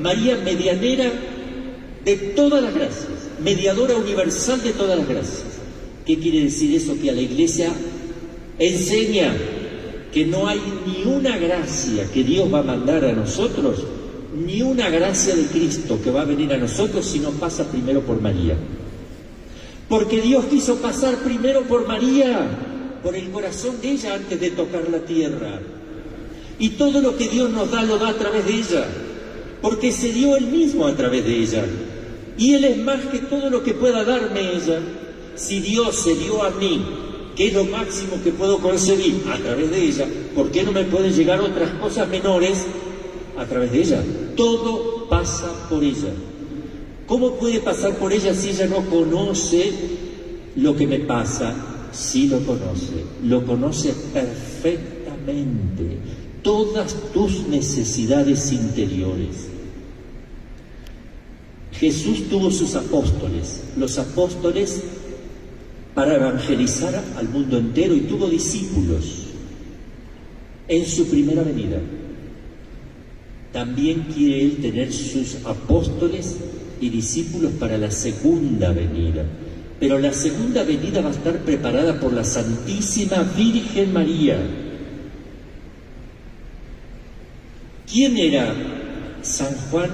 [0.03, 1.11] María medianera
[2.05, 3.09] de todas las gracias,
[3.43, 5.45] mediadora universal de todas las gracias.
[6.05, 6.97] ¿Qué quiere decir eso?
[7.01, 7.73] Que a la iglesia
[8.59, 9.35] enseña
[10.13, 13.85] que no hay ni una gracia que Dios va a mandar a nosotros,
[14.35, 18.01] ni una gracia de Cristo que va a venir a nosotros si no pasa primero
[18.01, 18.57] por María.
[19.89, 22.49] Porque Dios quiso pasar primero por María,
[23.03, 25.61] por el corazón de ella antes de tocar la tierra.
[26.59, 28.87] Y todo lo que Dios nos da lo da a través de ella,
[29.63, 31.65] porque se dio Él mismo a través de ella.
[32.37, 34.81] Y Él es más que todo lo que pueda darme ella.
[35.37, 36.85] Si Dios se dio a mí,
[37.37, 40.85] que es lo máximo que puedo concebir a través de ella, ¿por qué no me
[40.85, 42.67] pueden llegar otras cosas menores
[43.39, 44.03] a través de ella?
[44.35, 46.09] Todo pasa por ella.
[47.07, 49.73] ¿Cómo puede pasar por ella si ella no conoce
[50.57, 51.55] lo que me pasa?
[51.93, 55.99] Sí lo conoce, lo conoce perfectamente,
[56.43, 59.49] todas tus necesidades interiores.
[61.73, 64.83] Jesús tuvo sus apóstoles, los apóstoles
[65.95, 69.27] para evangelizar al mundo entero y tuvo discípulos
[70.69, 71.81] en su primera venida.
[73.53, 76.37] También quiere Él tener sus apóstoles
[76.81, 79.25] y discípulos para la segunda venida.
[79.79, 84.39] Pero la segunda venida va a estar preparada por la Santísima Virgen María.
[87.91, 88.55] ¿Quién era
[89.23, 89.91] San Juan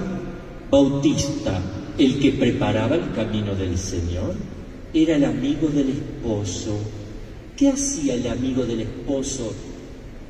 [0.71, 1.61] Bautista,
[1.97, 4.35] el que preparaba el camino del Señor?
[4.93, 6.77] Era el amigo del esposo.
[7.57, 9.53] ¿Qué hacía el amigo del esposo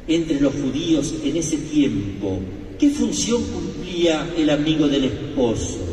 [0.07, 2.39] entre los judíos en ese tiempo?
[2.79, 5.92] ¿Qué función cumplía el amigo del esposo?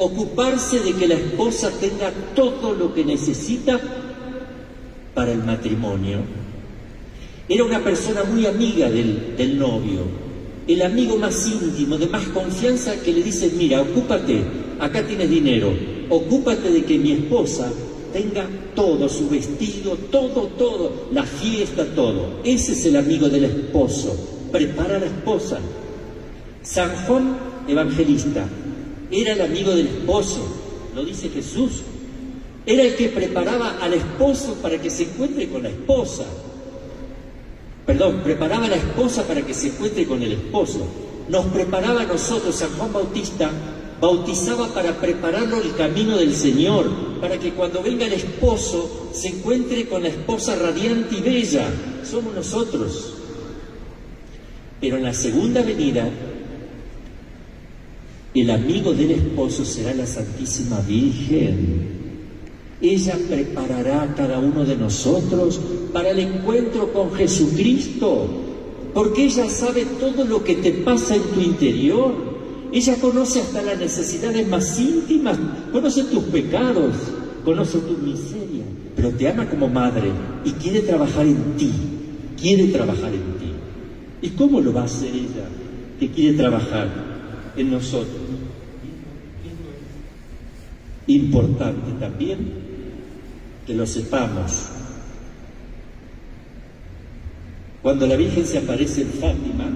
[0.00, 3.78] Ocuparse de que la esposa tenga todo lo que necesita
[5.14, 6.20] para el matrimonio.
[7.46, 10.00] Era una persona muy amiga del, novio,
[10.66, 14.42] el amigo más íntimo, de más confianza, que le dice, mira, ocúpate,
[14.78, 15.70] acá tienes dinero,
[16.08, 17.70] ocúpate de que mi esposa
[18.12, 22.40] tenga todo, su vestido, todo, todo, la fiesta, todo.
[22.42, 24.16] Ese es el amigo del esposo,
[24.50, 25.58] prepara a la esposa.
[26.62, 27.36] San Juan
[27.68, 28.46] Evangelista,
[29.10, 30.40] era el amigo del esposo,
[30.94, 31.82] lo dice Jesús.
[32.66, 36.24] Era el que preparaba al esposo para que se encuentre con la esposa.
[37.86, 40.86] perdón, preparaba a la esposa para que se encuentre con el esposo.
[41.28, 43.50] Nos preparaba a nosotros, San Juan Bautista
[44.00, 46.88] bautizaba para prepararlo el camino del Señor,
[47.20, 51.68] para que cuando venga el esposo se encuentre con la esposa radiante y bella.
[52.04, 53.14] Somos nosotros.
[54.80, 56.08] Pero en la segunda venida,
[58.34, 62.00] el amigo del esposo será la Santísima Virgen.
[62.80, 65.60] Ella preparará a cada uno de nosotros
[65.92, 68.28] para el encuentro con Jesucristo,
[68.94, 72.14] porque ella sabe todo lo que te pasa en tu interior.
[72.72, 75.36] Ella conoce hasta las necesidades más íntimas,
[75.72, 76.94] conoce tus pecados,
[77.44, 78.64] conoce tu miseria,
[78.94, 80.10] pero te ama como madre
[80.44, 81.70] y quiere trabajar en ti,
[82.40, 83.52] quiere trabajar en ti.
[84.22, 85.48] ¿Y cómo lo va a hacer ella
[85.98, 87.09] que quiere trabajar
[87.56, 88.20] en nosotros?
[91.06, 92.38] Importante también
[93.66, 94.68] que lo sepamos.
[97.82, 99.70] Cuando la Virgen se aparece en Fátima,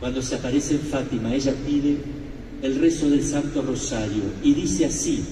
[0.00, 1.98] cuando se aparece en Fátima, ella pide
[2.62, 5.22] el rezo del Santo Rosario y dice así,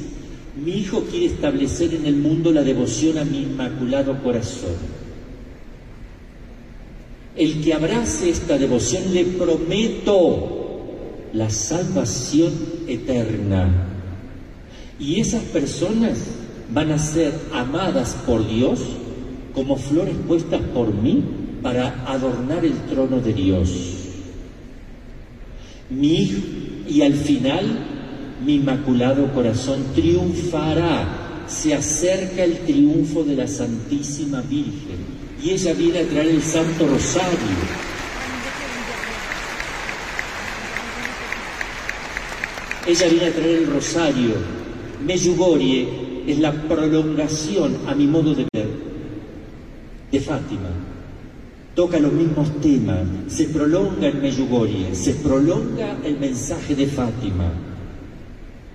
[0.62, 5.03] mi hijo quiere establecer en el mundo la devoción a mi inmaculado corazón
[7.36, 10.50] el que abrace esta devoción le prometo
[11.32, 12.52] la salvación
[12.86, 13.88] eterna.
[15.00, 16.18] Y esas personas
[16.72, 18.80] van a ser amadas por Dios
[19.52, 21.22] como flores puestas por mí
[21.62, 23.70] para adornar el trono de Dios.
[25.90, 27.64] Mi y al final
[28.44, 35.13] mi inmaculado corazón triunfará, se acerca el triunfo de la Santísima Virgen
[35.44, 37.38] y ella viene a traer el Santo Rosario.
[42.86, 44.34] Ella viene a traer el Rosario.
[45.04, 48.68] Meyugorie es la prolongación, a mi modo de ver,
[50.10, 50.70] de Fátima.
[51.74, 57.52] Toca los mismos temas, se prolonga en Meyugorie, se prolonga el mensaje de Fátima.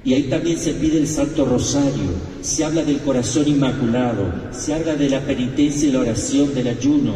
[0.09, 2.09] Y ahí también se pide el Santo Rosario,
[2.41, 7.13] se habla del corazón inmaculado, se habla de la penitencia y la oración, del ayuno,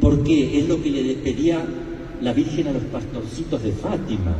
[0.00, 1.62] porque es lo que le pedía
[2.22, 4.34] la Virgen a los pastorcitos de Fátima.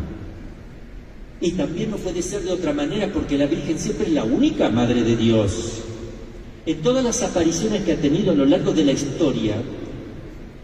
[1.42, 4.70] Y también no puede ser de otra manera porque la Virgen siempre es la única
[4.70, 5.82] Madre de Dios.
[6.64, 9.56] En todas las apariciones que ha tenido a lo largo de la historia,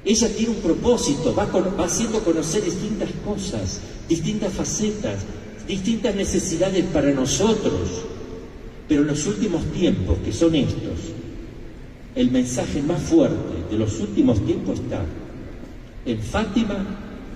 [0.06, 5.26] ella tiene un propósito, va, va haciendo conocer distintas cosas, distintas facetas,
[5.66, 8.04] distintas necesidades para nosotros,
[8.88, 11.12] pero en los últimos tiempos, que son estos,
[12.14, 15.04] el mensaje más fuerte de los últimos tiempos está
[16.06, 16.76] en Fátima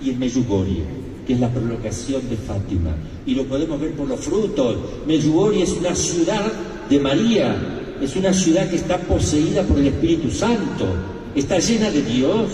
[0.03, 0.83] y en Meyugorie,
[1.27, 2.95] que es la prolongación de Fátima.
[3.25, 4.77] Y lo podemos ver por los frutos.
[5.05, 6.51] Meyugorie es una ciudad
[6.89, 7.55] de María,
[8.01, 10.87] es una ciudad que está poseída por el Espíritu Santo,
[11.35, 12.49] está llena de Dios.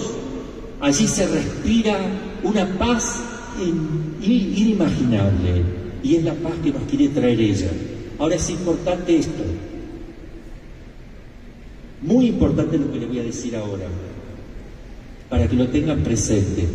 [0.81, 1.97] Allí se respira
[2.43, 3.21] una paz
[3.61, 5.63] inimaginable
[6.03, 7.71] y es la paz que nos quiere traer ella.
[8.19, 9.43] Ahora es importante esto,
[12.01, 13.87] muy importante lo que le voy a decir ahora,
[15.29, 16.67] para que lo tengan presente.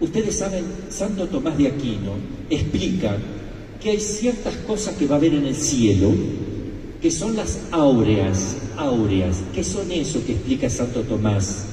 [0.00, 2.14] Ustedes saben, Santo Tomás de Aquino
[2.50, 3.16] explica
[3.82, 6.12] que hay ciertas cosas que va a haber en el cielo,
[7.00, 9.38] que son las áureas, áureas.
[9.54, 11.66] ¿Qué son eso que explica Santo Tomás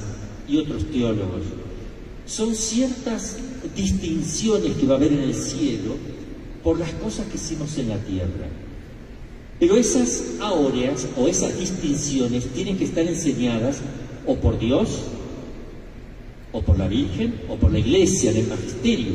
[0.48, 1.42] y otros teólogos?
[2.26, 3.38] Son ciertas
[3.76, 5.96] distinciones que va a haber en el cielo
[6.62, 8.48] por las cosas que hicimos en la tierra.
[9.58, 13.78] Pero esas áureas o esas distinciones tienen que estar enseñadas
[14.26, 15.02] o por Dios,
[16.52, 19.12] o por la Virgen, o por la Iglesia, del Magisterio.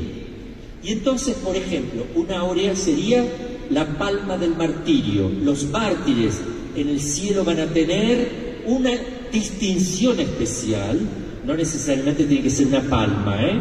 [0.83, 3.25] Y entonces, por ejemplo, una áurea sería
[3.71, 5.29] la palma del martirio.
[5.29, 6.39] Los mártires
[6.75, 8.91] en el cielo van a tener una
[9.31, 10.99] distinción especial,
[11.45, 13.59] no necesariamente tiene que ser una palma, ¿eh?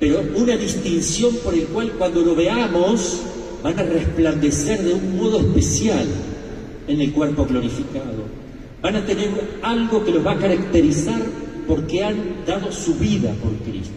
[0.00, 3.22] Pero una distinción por el cual cuando lo veamos
[3.62, 6.06] van a resplandecer de un modo especial
[6.86, 8.24] en el cuerpo glorificado.
[8.82, 9.30] Van a tener
[9.62, 11.22] algo que los va a caracterizar
[11.66, 13.94] porque han dado su vida por Cristo.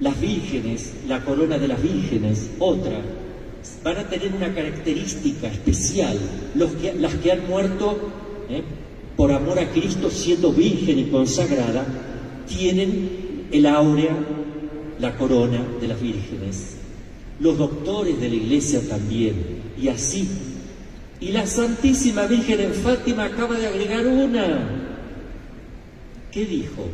[0.00, 3.00] Las vírgenes, la corona de las vírgenes, otra,
[3.82, 6.16] van a tener una característica especial.
[6.54, 7.98] Los que, las que han muerto
[8.48, 8.62] ¿eh?
[9.16, 11.84] por amor a Cristo siendo virgen y consagrada,
[12.46, 14.16] tienen el áurea
[15.00, 16.76] la corona de las vírgenes,
[17.40, 19.34] los doctores de la iglesia también,
[19.80, 20.28] y así.
[21.20, 24.86] Y la Santísima Virgen en Fátima acaba de agregar una.
[26.30, 26.86] ¿Qué dijo?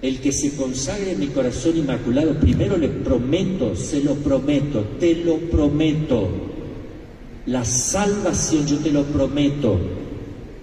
[0.00, 5.14] El que se consagre en mi corazón inmaculado, primero le prometo, se lo prometo, te
[5.14, 6.28] lo prometo.
[7.46, 9.78] La salvación, yo te lo prometo.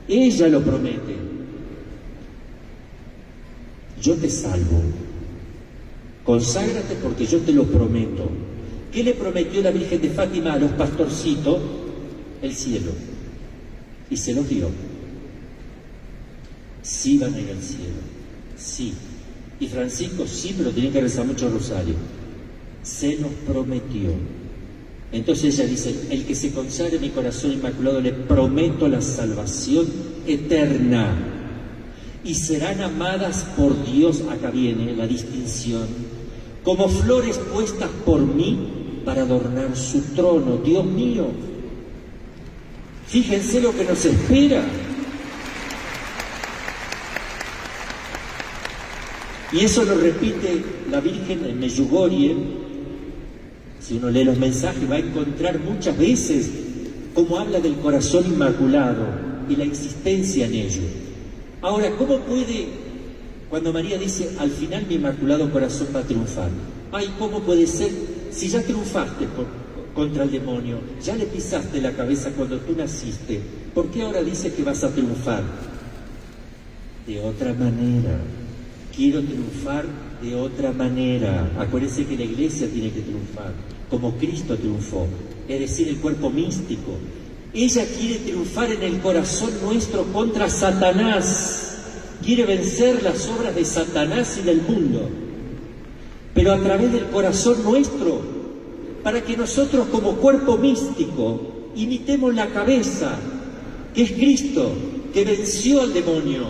[0.09, 1.15] Ella lo promete.
[4.01, 4.81] Yo te salvo.
[6.29, 8.29] Conságrate porque yo te lo prometo.
[8.91, 11.57] ¿Qué le prometió la Virgen de Fátima a los pastorcitos?
[12.43, 12.91] El cielo.
[14.11, 14.69] Y se los dio.
[16.83, 17.97] Sí van a ir al cielo.
[18.55, 18.93] Sí.
[19.59, 21.95] Y Francisco sí, pero tiene que rezar mucho rosario.
[22.83, 24.11] Se nos prometió.
[25.11, 29.87] Entonces ella dice, el que se consagre mi corazón inmaculado, le prometo la salvación
[30.27, 31.11] eterna.
[32.23, 35.87] Y serán amadas por Dios, acá viene la distinción,
[36.63, 40.57] como flores puestas por mí para adornar su trono.
[40.57, 41.27] Dios mío,
[43.07, 44.63] fíjense lo que nos espera.
[49.51, 52.35] Y eso lo repite la Virgen en Meyugorie.
[53.79, 56.51] Si uno lee los mensajes va a encontrar muchas veces
[57.15, 59.07] cómo habla del corazón inmaculado
[59.49, 60.81] y la existencia en ello.
[61.61, 62.67] Ahora, ¿cómo puede,
[63.49, 66.49] cuando María dice, al final mi inmaculado corazón va a triunfar?
[66.91, 67.91] Ay, ¿cómo puede ser
[68.31, 69.27] si ya triunfaste
[69.93, 70.79] contra el demonio?
[71.03, 73.41] Ya le pisaste la cabeza cuando tú naciste.
[73.73, 75.43] ¿Por qué ahora dice que vas a triunfar?
[77.07, 78.19] De otra manera
[78.99, 79.85] quiero triunfar
[80.21, 81.49] de otra manera.
[81.57, 83.53] Acuérdense que la iglesia tiene que triunfar,
[83.89, 85.07] como Cristo triunfó,
[85.47, 86.97] es decir, el cuerpo místico.
[87.53, 91.68] Ella quiere triunfar en el corazón nuestro contra Satanás,
[92.23, 95.09] quiere vencer las obras de Satanás y del mundo,
[96.33, 98.21] pero a través del corazón nuestro,
[99.03, 101.41] para que nosotros como cuerpo místico
[101.75, 103.17] imitemos la cabeza,
[103.93, 104.71] que es Cristo,
[105.13, 106.47] que venció al demonio,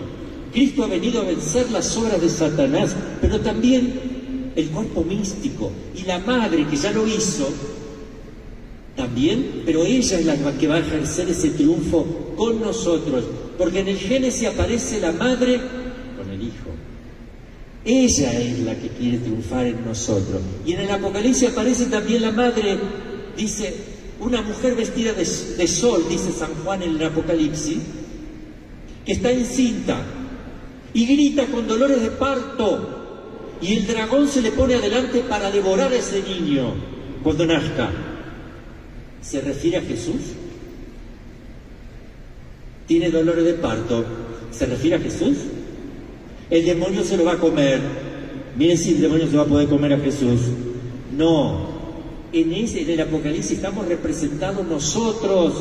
[0.52, 6.04] Cristo ha venido a vencer las obras de Satanás, pero también el cuerpo místico y
[6.04, 7.48] la madre que ya lo hizo,
[8.96, 12.06] también, pero ella es la que va a ejercer ese triunfo
[12.36, 13.24] con nosotros,
[13.60, 15.60] porque en el Génesis aparece la madre
[16.18, 16.70] con el Hijo.
[17.84, 20.42] Ella es la que quiere triunfar en nosotros.
[20.66, 22.80] Y en el Apocalipsis aparece también la madre,
[23.36, 23.74] dice,
[24.22, 25.26] una mujer vestida de,
[25.68, 27.80] sol, dice San Juan en el Apocalipsis,
[29.06, 30.04] que está encinta
[30.94, 33.58] y grita con dolores de parto.
[33.62, 36.76] Y el dragón se le pone adelante para devorar a ese niño
[37.22, 37.92] cuando nazca.
[39.22, 40.39] ¿Se refiere a Jesús?
[42.90, 44.04] Tiene dolores de parto.
[44.50, 45.38] ¿Se refiere a Jesús?
[46.50, 47.80] El demonio se lo va a comer.
[48.58, 50.40] Miren si el demonio se va a poder comer a Jesús.
[51.16, 51.68] No.
[52.34, 55.54] En, ese, el Apocalipsis estamos representados nosotros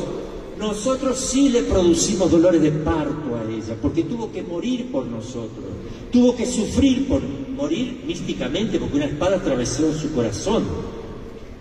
[0.57, 5.65] nosotros sí le producimos dolores de parto a ella, porque tuvo que morir por nosotros,
[6.11, 7.21] tuvo que sufrir por
[7.55, 10.63] morir místicamente, porque una espada atravesó su corazón,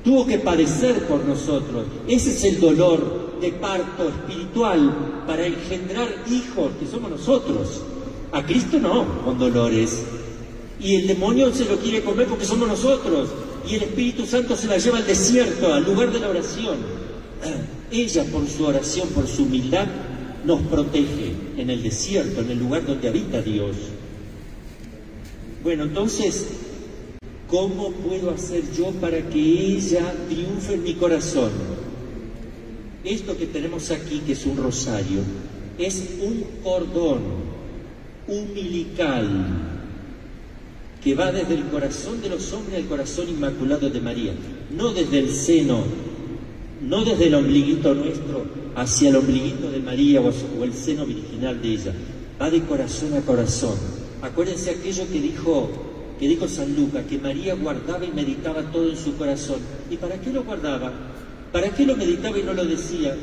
[0.03, 1.85] tuvo que padecer por nosotros.
[2.09, 7.83] Ese es el dolor de parto espiritual para engendrar hijos, que somos nosotros.
[8.33, 10.03] A Cristo no, con dolores.
[10.81, 13.29] Y el demonio se lo quiere comer porque somos nosotros.
[13.69, 16.77] Y el Espíritu Santo se la lleva al desierto, al lugar de la oración.
[17.91, 19.87] Ella por su oración, por su humildad,
[20.45, 23.77] nos protege en el desierto, en el lugar donde habita Dios.
[25.63, 26.47] Bueno, entonces,
[27.49, 31.51] ¿cómo puedo hacer yo para que ella triunfe en mi corazón?
[33.09, 35.21] Esto que tenemos aquí, que es un rosario,
[35.79, 37.21] es un cordón
[38.27, 39.27] umbilical
[41.03, 44.35] que va desde el corazón de los hombres al corazón inmaculado de María,
[44.77, 45.85] no desde el seno
[46.83, 48.45] no desde el ombliguito nuestro
[48.77, 51.93] hacia el ombliguito de María o, el seno virginal de ella,
[52.41, 53.75] va de corazón a corazón.
[54.23, 55.71] Acuérdense aquello que dijo,
[56.21, 59.61] que dijo San Lucas, que María guardaba y meditaba todo en su corazón.
[59.91, 60.93] ¿Y para qué lo guardaba?
[61.53, 63.17] ¿Para qué lo meditaba y no lo decía?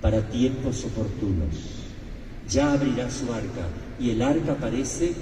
[0.00, 1.54] Para tiempos oportunos.
[2.48, 3.68] Ya abrirá su arca.
[4.00, 5.12] Y el arca aparece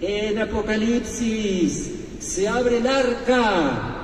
[0.00, 1.90] en Apocalipsis.
[2.20, 3.94] Se abre el arca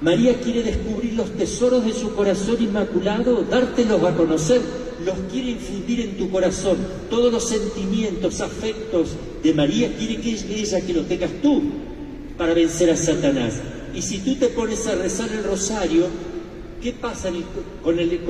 [0.00, 4.62] María quiere descubrir los tesoros de su corazón inmaculado, dártelos a conocer,
[5.04, 6.78] los quiere infundir en tu corazón.
[7.10, 9.10] Todos los sentimientos, afectos
[9.42, 11.62] de María quiere que ella que lo tengas tú
[12.38, 13.60] para vencer a Satanás.
[13.94, 16.06] Y si tú te pones a rezar el rosario,
[16.82, 17.30] ¿qué pasa
[17.82, 18.20] con el,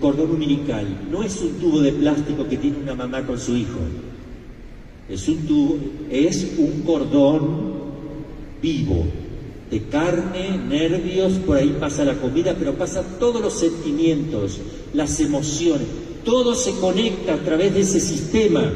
[0.00, 0.86] cordón umbilical?
[1.10, 3.78] No es un tubo de plástico que tiene una mamá con su hijo.
[5.08, 5.78] Es un tubo,
[6.10, 7.76] es un cordón
[8.60, 9.06] vivo
[9.70, 14.60] de carne, nervios, por ahí pasa la comida, pero pasa todos los sentimientos,
[14.94, 15.86] las emociones,
[16.24, 18.72] todo se conecta a través de ese sistema.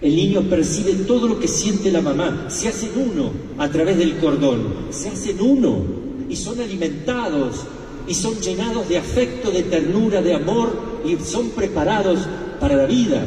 [0.00, 4.18] El niño percibe todo lo que siente la mamá, se hacen uno a través del
[4.18, 5.82] cordón, se hacen uno
[6.28, 7.64] y son alimentados
[8.06, 10.70] y son llenados de afecto, de ternura, de amor
[11.04, 12.20] y son preparados
[12.60, 13.26] para la vida.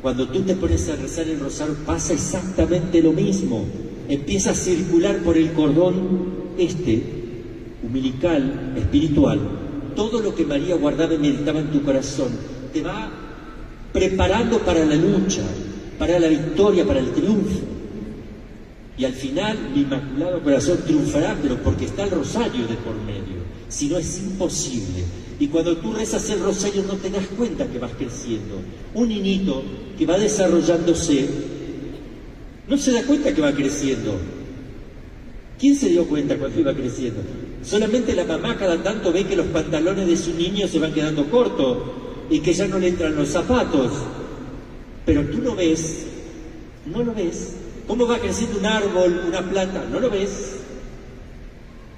[0.00, 3.64] Cuando tú te pones a rezar el rosario pasa exactamente lo mismo.
[4.08, 7.02] Empieza a circular por el cordón este,
[7.82, 9.38] umbilical, espiritual,
[9.94, 12.28] todo lo que María guardaba y meditaba en tu corazón.
[12.72, 13.10] Te va
[13.92, 15.42] preparando para la lucha,
[15.98, 17.60] para la victoria, para el triunfo.
[18.96, 23.42] Y al final mi inmaculado corazón triunfará, pero porque está el rosario de por medio.
[23.68, 25.04] Si no es imposible.
[25.40, 28.60] Y cuando tú rezas el rosario no te das cuenta que vas creciendo.
[28.94, 29.62] Un niñito
[29.98, 31.28] que va desarrollándose
[32.68, 34.16] no se da cuenta que va creciendo.
[35.58, 37.20] ¿Quién se dio cuenta cuando iba creciendo?
[37.62, 41.28] Solamente la mamá cada tanto ve que los pantalones de su niño se van quedando
[41.30, 41.78] cortos
[42.30, 43.92] y que ya no le entran los zapatos.
[45.04, 46.06] Pero tú no ves,
[46.86, 47.54] no lo ves.
[47.86, 49.84] ¿Cómo va creciendo un árbol, una planta?
[49.90, 50.56] No lo ves.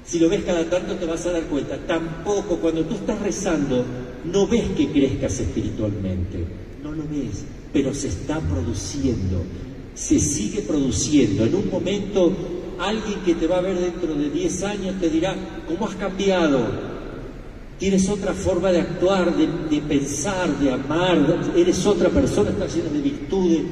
[0.04, 1.78] Si lo ves cada tanto te vas a dar cuenta.
[1.86, 3.84] Tampoco cuando tú estás rezando
[4.24, 6.44] no ves que crezcas espiritualmente.
[6.82, 9.42] No lo ves, pero se está produciendo.
[9.94, 11.44] Se sigue produciendo.
[11.44, 12.32] En un momento
[12.78, 15.34] alguien que te va a ver dentro de 10 años te dirá,
[15.66, 16.85] ¿cómo has cambiado?
[17.78, 21.18] Tienes otra forma de actuar, de, pensar, de amar,
[21.54, 23.62] eres otra persona, estás llena de virtudes.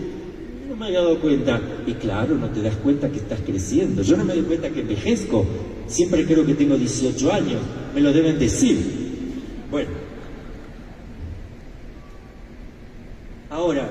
[0.68, 1.60] No me había dado cuenta.
[1.86, 4.02] Y claro, no te das cuenta que estás creciendo.
[4.02, 5.46] Yo no me doy cuenta que envejezco.
[5.86, 7.60] Siempre creo que tengo 18 años.
[7.94, 8.76] Me lo deben decir.
[9.70, 9.90] Bueno.
[13.48, 13.88] Ahora,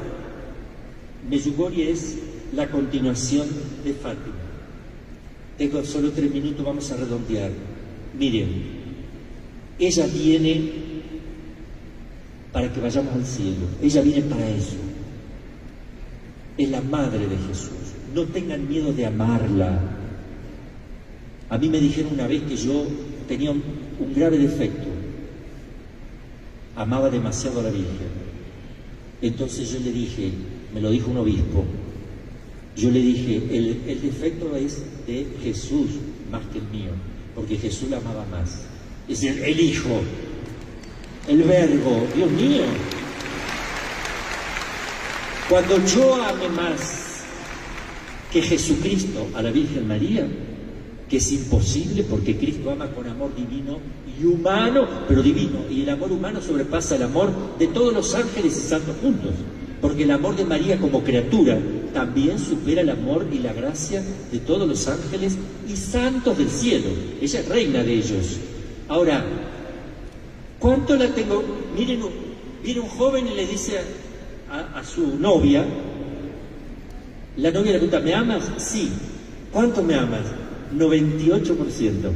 [1.28, 2.18] Meyugori es
[2.56, 3.48] la continuación
[3.84, 4.36] de Fátima.
[5.58, 7.52] Tengo solo tres minutos, vamos a redondear.
[8.18, 8.83] Miren,
[9.80, 10.72] ella viene
[12.52, 13.66] para que vayamos al cielo.
[13.82, 14.78] Ella viene para eso.
[16.58, 17.72] Es la madre de Jesús.
[18.14, 19.80] No tengan miedo de amarla.
[21.50, 22.86] A mí me dijeron una vez que yo
[23.28, 23.64] tenía un,
[24.16, 24.88] grave defecto.
[26.76, 28.24] Amaba demasiado a la Virgen.
[29.22, 30.32] Entonces yo le dije,
[30.74, 31.64] me lo dijo un obispo,
[32.76, 35.92] yo le dije, el, el defecto es de Jesús
[36.30, 36.92] más que el mío,
[37.36, 38.66] porque Jesús la amaba más.
[39.08, 40.02] Es decir, el Hijo,
[41.28, 42.64] el Verbo, Dios mío.
[45.50, 47.24] Cuando yo ame más
[48.32, 50.26] que Jesucristo a la Virgen María,
[51.10, 53.78] que es imposible porque Cristo ama con amor divino
[54.20, 58.58] y humano, pero divino, y el amor humano sobrepasa el amor de todos los ángeles
[58.58, 59.32] y santos juntos,
[59.82, 61.60] porque el amor de María como criatura
[61.94, 64.02] también supera el amor y la gracia
[64.32, 65.38] de todos los ángeles
[65.68, 66.90] y santos del cielo.
[67.22, 68.40] Ella es reina de ellos.
[68.88, 69.24] Ahora,
[70.60, 71.44] ¿cuánto la tengo?
[71.76, 72.02] Miren,
[72.64, 73.80] viene un joven y le dice
[74.50, 75.66] a, su novia,
[77.38, 78.52] la novia le pregunta, ¿me amas?
[78.58, 78.92] Sí.
[79.52, 80.26] ¿Cuánto me amas?
[80.76, 82.12] 98%.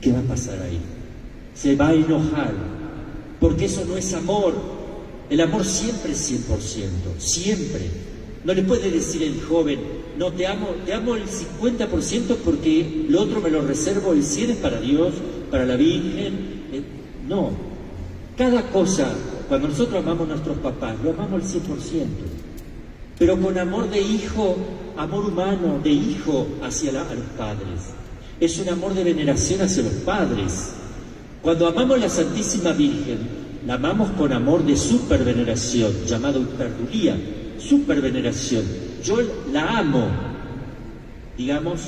[0.00, 0.80] ¿Qué va a pasar ahí?
[1.54, 2.52] Se va a enojar,
[3.40, 4.54] porque eso no es amor.
[5.28, 7.90] El amor siempre es 100%, siempre.
[8.46, 9.80] No le puede decir el joven,
[10.16, 14.50] no te amo, te amo el 50% porque lo otro me lo reservo, el 100
[14.50, 15.14] es para Dios,
[15.50, 16.68] para la Virgen.
[16.72, 16.82] Eh,
[17.26, 17.50] no,
[18.38, 19.12] cada cosa,
[19.48, 21.64] cuando nosotros amamos a nuestros papás, lo amamos el 100%,
[23.18, 24.56] pero con amor de hijo,
[24.96, 27.02] amor humano, de hijo hacia los
[27.36, 27.94] padres.
[28.38, 30.72] Es un amor de veneración hacia los padres.
[31.42, 33.18] Cuando amamos a la Santísima Virgen,
[33.66, 37.16] la amamos con amor de superveneración, llamado hiperduría,
[37.58, 39.18] superveneración yo
[39.52, 40.08] la amo,
[41.38, 41.80] digamos,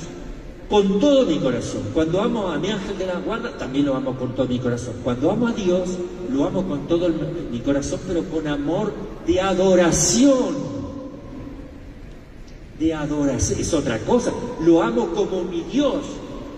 [0.70, 1.82] con todo mi corazón.
[1.92, 4.94] Cuando amo a mi ángel de la guarda, también lo amo con todo mi corazón.
[5.02, 5.90] Cuando amo a Dios,
[6.30, 7.08] lo amo con todo
[7.50, 8.92] mi corazón, pero con amor
[9.26, 10.78] de adoración.
[12.78, 14.32] De adoración, es otra cosa.
[14.64, 16.04] Lo amo como mi Dios.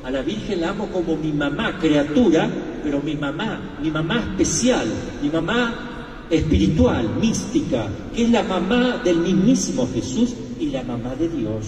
[0.05, 2.51] A la Virgen la amo como mi mamá, criatura,
[2.83, 4.87] pero mi mamá, mi mamá especial,
[5.23, 5.90] mi mamá
[6.31, 11.67] espiritual, mística, que es la mamá del mismísimo Jesús y la mamá de Dios.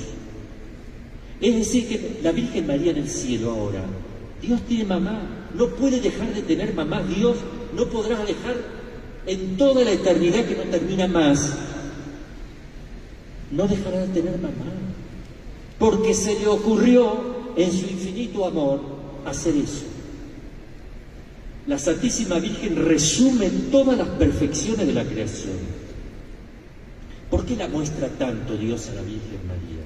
[1.41, 3.85] Es decir, que la Virgen María en el cielo ahora,
[4.41, 5.21] Dios tiene mamá,
[5.55, 7.37] no puede dejar de tener mamá, Dios
[7.77, 8.57] no podrá dejar
[9.27, 11.53] en toda la eternidad que no termina más,
[13.51, 14.73] no dejará de tener mamá,
[15.79, 18.81] porque se le ocurrió en su infinito amor
[19.27, 19.92] hacer eso.
[21.67, 25.83] La Santísima Virgen resume todas las perfecciones de la creación
[27.33, 29.83] ¿Por qué la muestra tanto Dios a la Virgen María?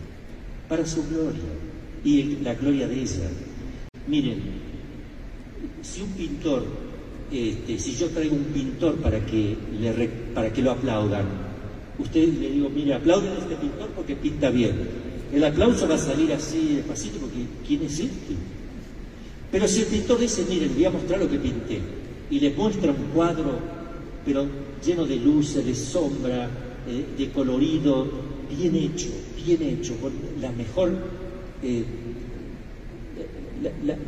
[0.69, 1.55] Para su gloria
[2.03, 3.31] y la gloria de ella.
[4.09, 4.43] Miren,
[5.81, 6.65] si un pintor,
[7.31, 11.25] este, si yo traigo un pintor para que, le, para que lo aplaudan,
[12.01, 14.75] ustedes le digo, mire, aplauden a este pintor porque pinta bien.
[15.33, 18.35] El aplauso va a salir así despacito porque ¿quién es este?
[19.57, 21.81] Pero si el pintor dice, miren, voy a mostrar lo que pinté,
[22.29, 23.59] y le muestra un cuadro,
[24.23, 24.45] pero
[24.85, 26.51] lleno de luces, de sombra,
[26.87, 28.07] eh, de colorido,
[28.51, 29.09] bien hecho,
[29.47, 30.93] bien hecho, con la mejor,
[31.63, 31.85] eh,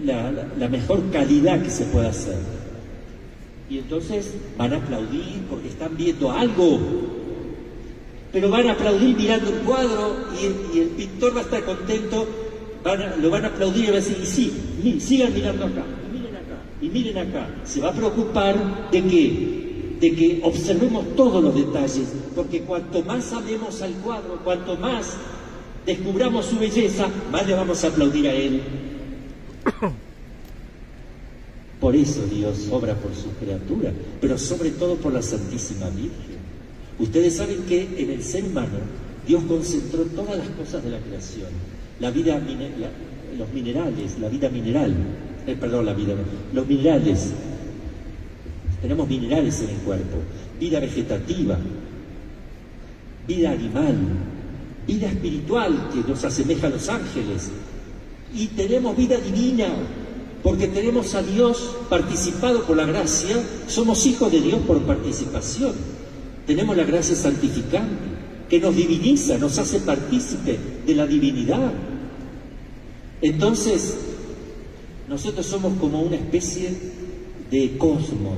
[0.04, 2.36] la, mejor calidad que se pueda hacer.
[3.70, 6.78] Y entonces van a aplaudir porque están viendo algo,
[8.34, 12.28] pero van a aplaudir mirando el cuadro y, el pintor va a estar contento,
[13.20, 16.36] lo van a aplaudir y va a decir, y sí, sigan mirando acá, y miren
[16.36, 17.48] acá, y miren acá.
[17.64, 19.58] Se va a preocupar de que
[20.00, 25.16] de que observemos todos los detalles, porque cuanto más hablemos al cuadro, cuanto más
[25.84, 28.62] descubramos su belleza, más le vamos a aplaudir a él.
[31.80, 36.38] Por eso Dios obra por su criatura, pero sobre todo por la Santísima Virgen.
[36.98, 38.80] Ustedes saben que en el ser humano
[39.24, 41.46] Dios concentró todas las cosas de la creación,
[42.00, 42.40] la vida,
[43.36, 44.94] los minerales, la vida mineral,
[45.46, 46.14] eh, perdón, la vida,
[46.52, 47.32] los minerales,
[48.80, 50.18] tenemos minerales en el cuerpo,
[50.60, 51.58] vida vegetativa,
[53.26, 53.96] vida animal,
[54.86, 57.50] vida espiritual que nos asemeja a los ángeles.
[58.34, 59.66] Y tenemos vida divina,
[60.42, 63.36] porque tenemos a Dios participado por la gracia,
[63.66, 65.72] somos hijos de Dios por participación.
[66.46, 68.18] Tenemos la gracia santificante,
[68.48, 71.72] que nos diviniza, nos hace partícipe de la divinidad.
[73.20, 73.96] Entonces,
[75.08, 76.70] nosotros somos como una especie
[77.50, 78.36] de cosmos,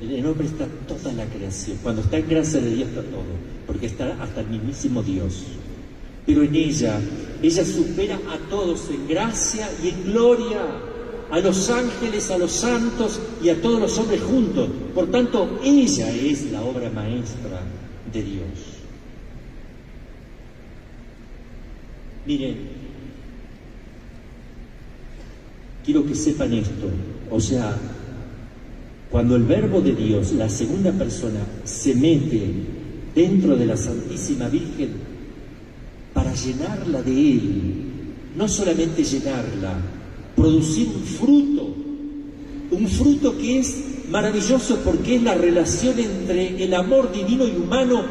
[0.00, 1.78] en el hombre está toda la creación.
[1.82, 3.24] Cuando está en gracia de Dios está todo,
[3.66, 5.44] porque está hasta el mismísimo Dios.
[6.26, 7.00] Pero en ella,
[7.42, 10.60] ella supera a todos en gracia y en gloria,
[11.30, 14.68] a los ángeles, a los santos y a todos los hombres juntos.
[14.94, 17.62] Por tanto, ella es la obra maestra
[18.12, 18.48] de Dios.
[22.26, 22.67] Miren,
[25.88, 26.86] quiero que sepan esto,
[27.30, 27.74] o sea,
[29.10, 32.42] cuando el verbo de Dios, la segunda persona, se mete
[33.14, 34.90] dentro de la Santísima Virgen
[36.12, 37.62] para llenarla de Él,
[38.36, 39.80] no solamente llenarla,
[40.36, 41.74] producir un fruto,
[42.70, 43.74] un fruto que es
[44.10, 48.04] maravilloso porque es la relación entre el amor divino y humano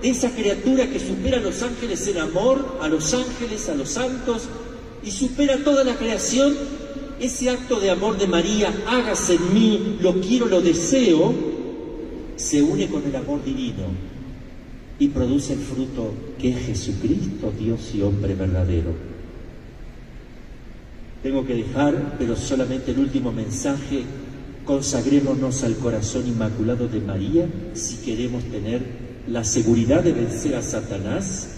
[0.00, 3.88] de esa criatura que supera a los ángeles en amor, a los ángeles, a los
[3.88, 4.42] santos,
[5.04, 6.54] y supera toda la creación
[7.20, 11.34] ese acto de amor de María, hágase en mí, lo quiero, lo deseo,
[12.36, 13.84] se une con el amor divino
[14.98, 18.92] y produce el fruto que es Jesucristo, Dios y hombre verdadero.
[21.22, 24.04] Tengo que dejar, pero solamente el último mensaje,
[24.64, 28.82] consagrémonos al corazón inmaculado de María si queremos tener
[29.28, 31.48] la seguridad de vencer a Satanás,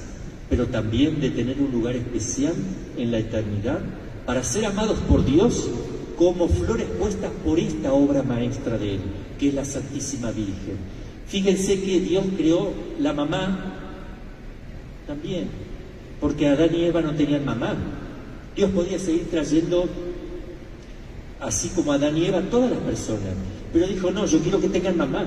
[0.49, 2.55] pero también de tener un lugar especial
[2.97, 3.81] en la eternidad
[4.29, 5.71] para ser amados por Dios
[6.19, 9.01] como flores puestas por esta obra maestra de Él,
[9.39, 10.77] que es la Santísima Virgen.
[11.27, 12.71] Fíjense que Dios creó
[13.01, 13.73] la mamá
[15.07, 15.49] también,
[16.21, 17.75] porque Adán y Eva no tenían mamá.
[18.55, 19.89] Dios podía seguir trayendo,
[21.41, 23.33] así como Adán y Eva, todas las personas,
[23.73, 25.25] pero dijo, no, yo quiero que tengan mamá,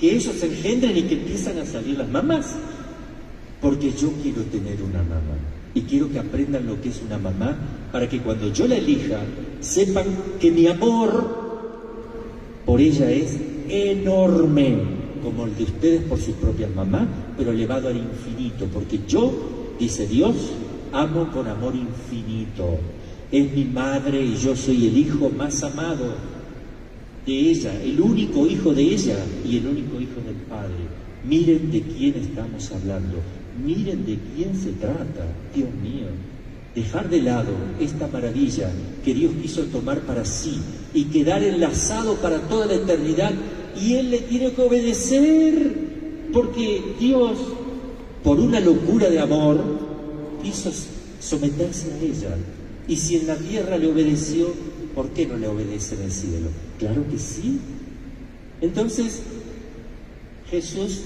[0.00, 2.54] que ellos se engendren y que empiezan a salir las mamás,
[3.60, 5.36] porque yo quiero tener una mamá
[5.74, 7.56] y quiero que aprendan lo que es una mamá
[7.90, 9.20] para que cuando yo la elija
[9.60, 10.06] sepan
[10.40, 11.42] que mi amor
[12.64, 14.76] por ella es enorme,
[15.22, 17.06] como el de ustedes por sus propias mamás,
[17.36, 19.32] pero elevado al infinito, porque yo,
[19.78, 20.34] dice Dios,
[20.92, 22.78] amo con amor infinito.
[23.30, 26.14] Es mi madre y yo soy el hijo más amado
[27.26, 31.02] de ella, el único hijo de ella y el único hijo del Padre.
[31.24, 33.18] Miren de quién estamos hablando.
[33.64, 36.06] Miren de quién se trata, Dios mío.
[36.74, 38.70] Dejar de lado esta maravilla
[39.04, 40.58] que Dios quiso tomar para sí
[40.94, 43.32] y quedar enlazado para toda la eternidad
[43.78, 45.76] y Él le tiene que obedecer
[46.32, 47.38] porque Dios,
[48.24, 49.62] por una locura de amor,
[50.42, 50.72] quiso
[51.20, 52.36] someterse a ella.
[52.88, 54.48] Y si en la tierra le obedeció,
[54.94, 56.48] ¿por qué no le obedece en el cielo?
[56.78, 57.60] Claro que sí.
[58.62, 59.22] Entonces,
[60.50, 61.02] Jesús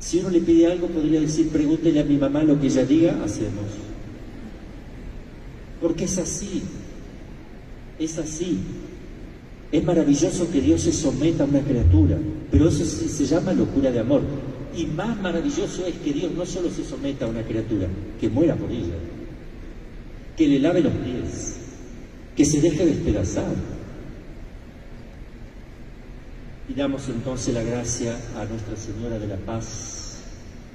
[0.00, 3.22] si uno le pide algo, podría decir, pregúntele a mi mamá lo que ella diga,
[3.24, 3.64] hacemos.
[5.80, 6.62] Porque es así,
[7.98, 8.58] es así.
[9.70, 12.16] Es maravilloso que Dios se someta a una criatura,
[12.50, 14.22] pero eso se, llama locura de amor.
[14.76, 17.86] Y más maravilloso es que Dios no solo se someta a una criatura,
[18.20, 18.94] que muera por ella,
[20.36, 21.56] que le lave los pies,
[22.34, 23.52] que se deje despedazar,
[26.68, 30.18] Pidamos entonces la gracia a Nuestra Señora de la Paz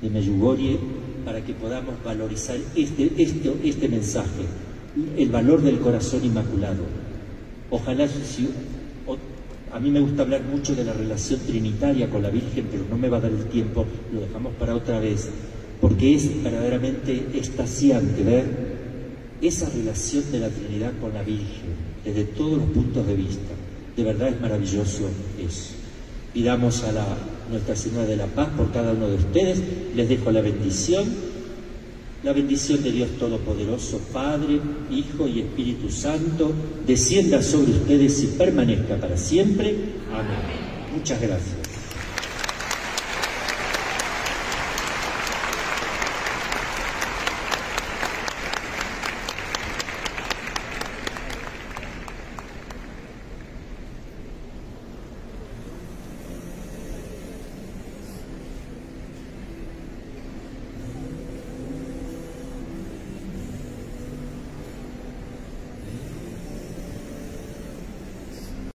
[0.01, 0.79] de Meyugorie
[1.23, 4.43] para que podamos valorizar este, este, este mensaje,
[5.15, 6.83] el valor del corazón inmaculado,
[7.69, 8.07] Ojalá,
[9.71, 12.97] a mí me gusta hablar mucho de la relación trinitaria con la Virgen, pero no
[12.97, 15.29] me va a dar el tiempo, lo dejamos para otra vez,
[15.81, 18.45] porque es verdaderamente estaciante ver
[19.41, 21.73] esa relación de la Trinidad con la Virgen,
[22.05, 23.53] desde todos los puntos de vista.
[23.97, 25.72] De verdad es maravilloso eso.
[26.33, 27.05] Pidamos a la,
[27.49, 29.61] Nuestra Señora de la Paz por cada uno de ustedes.
[29.95, 31.05] Les dejo la bendición.
[32.23, 34.59] La bendición de Dios Todopoderoso, Padre,
[34.89, 36.53] Hijo y Espíritu Santo,
[36.87, 39.75] descienda sobre ustedes y permanezca para siempre.
[40.09, 40.37] Amén.
[40.95, 41.62] Muchas gracias.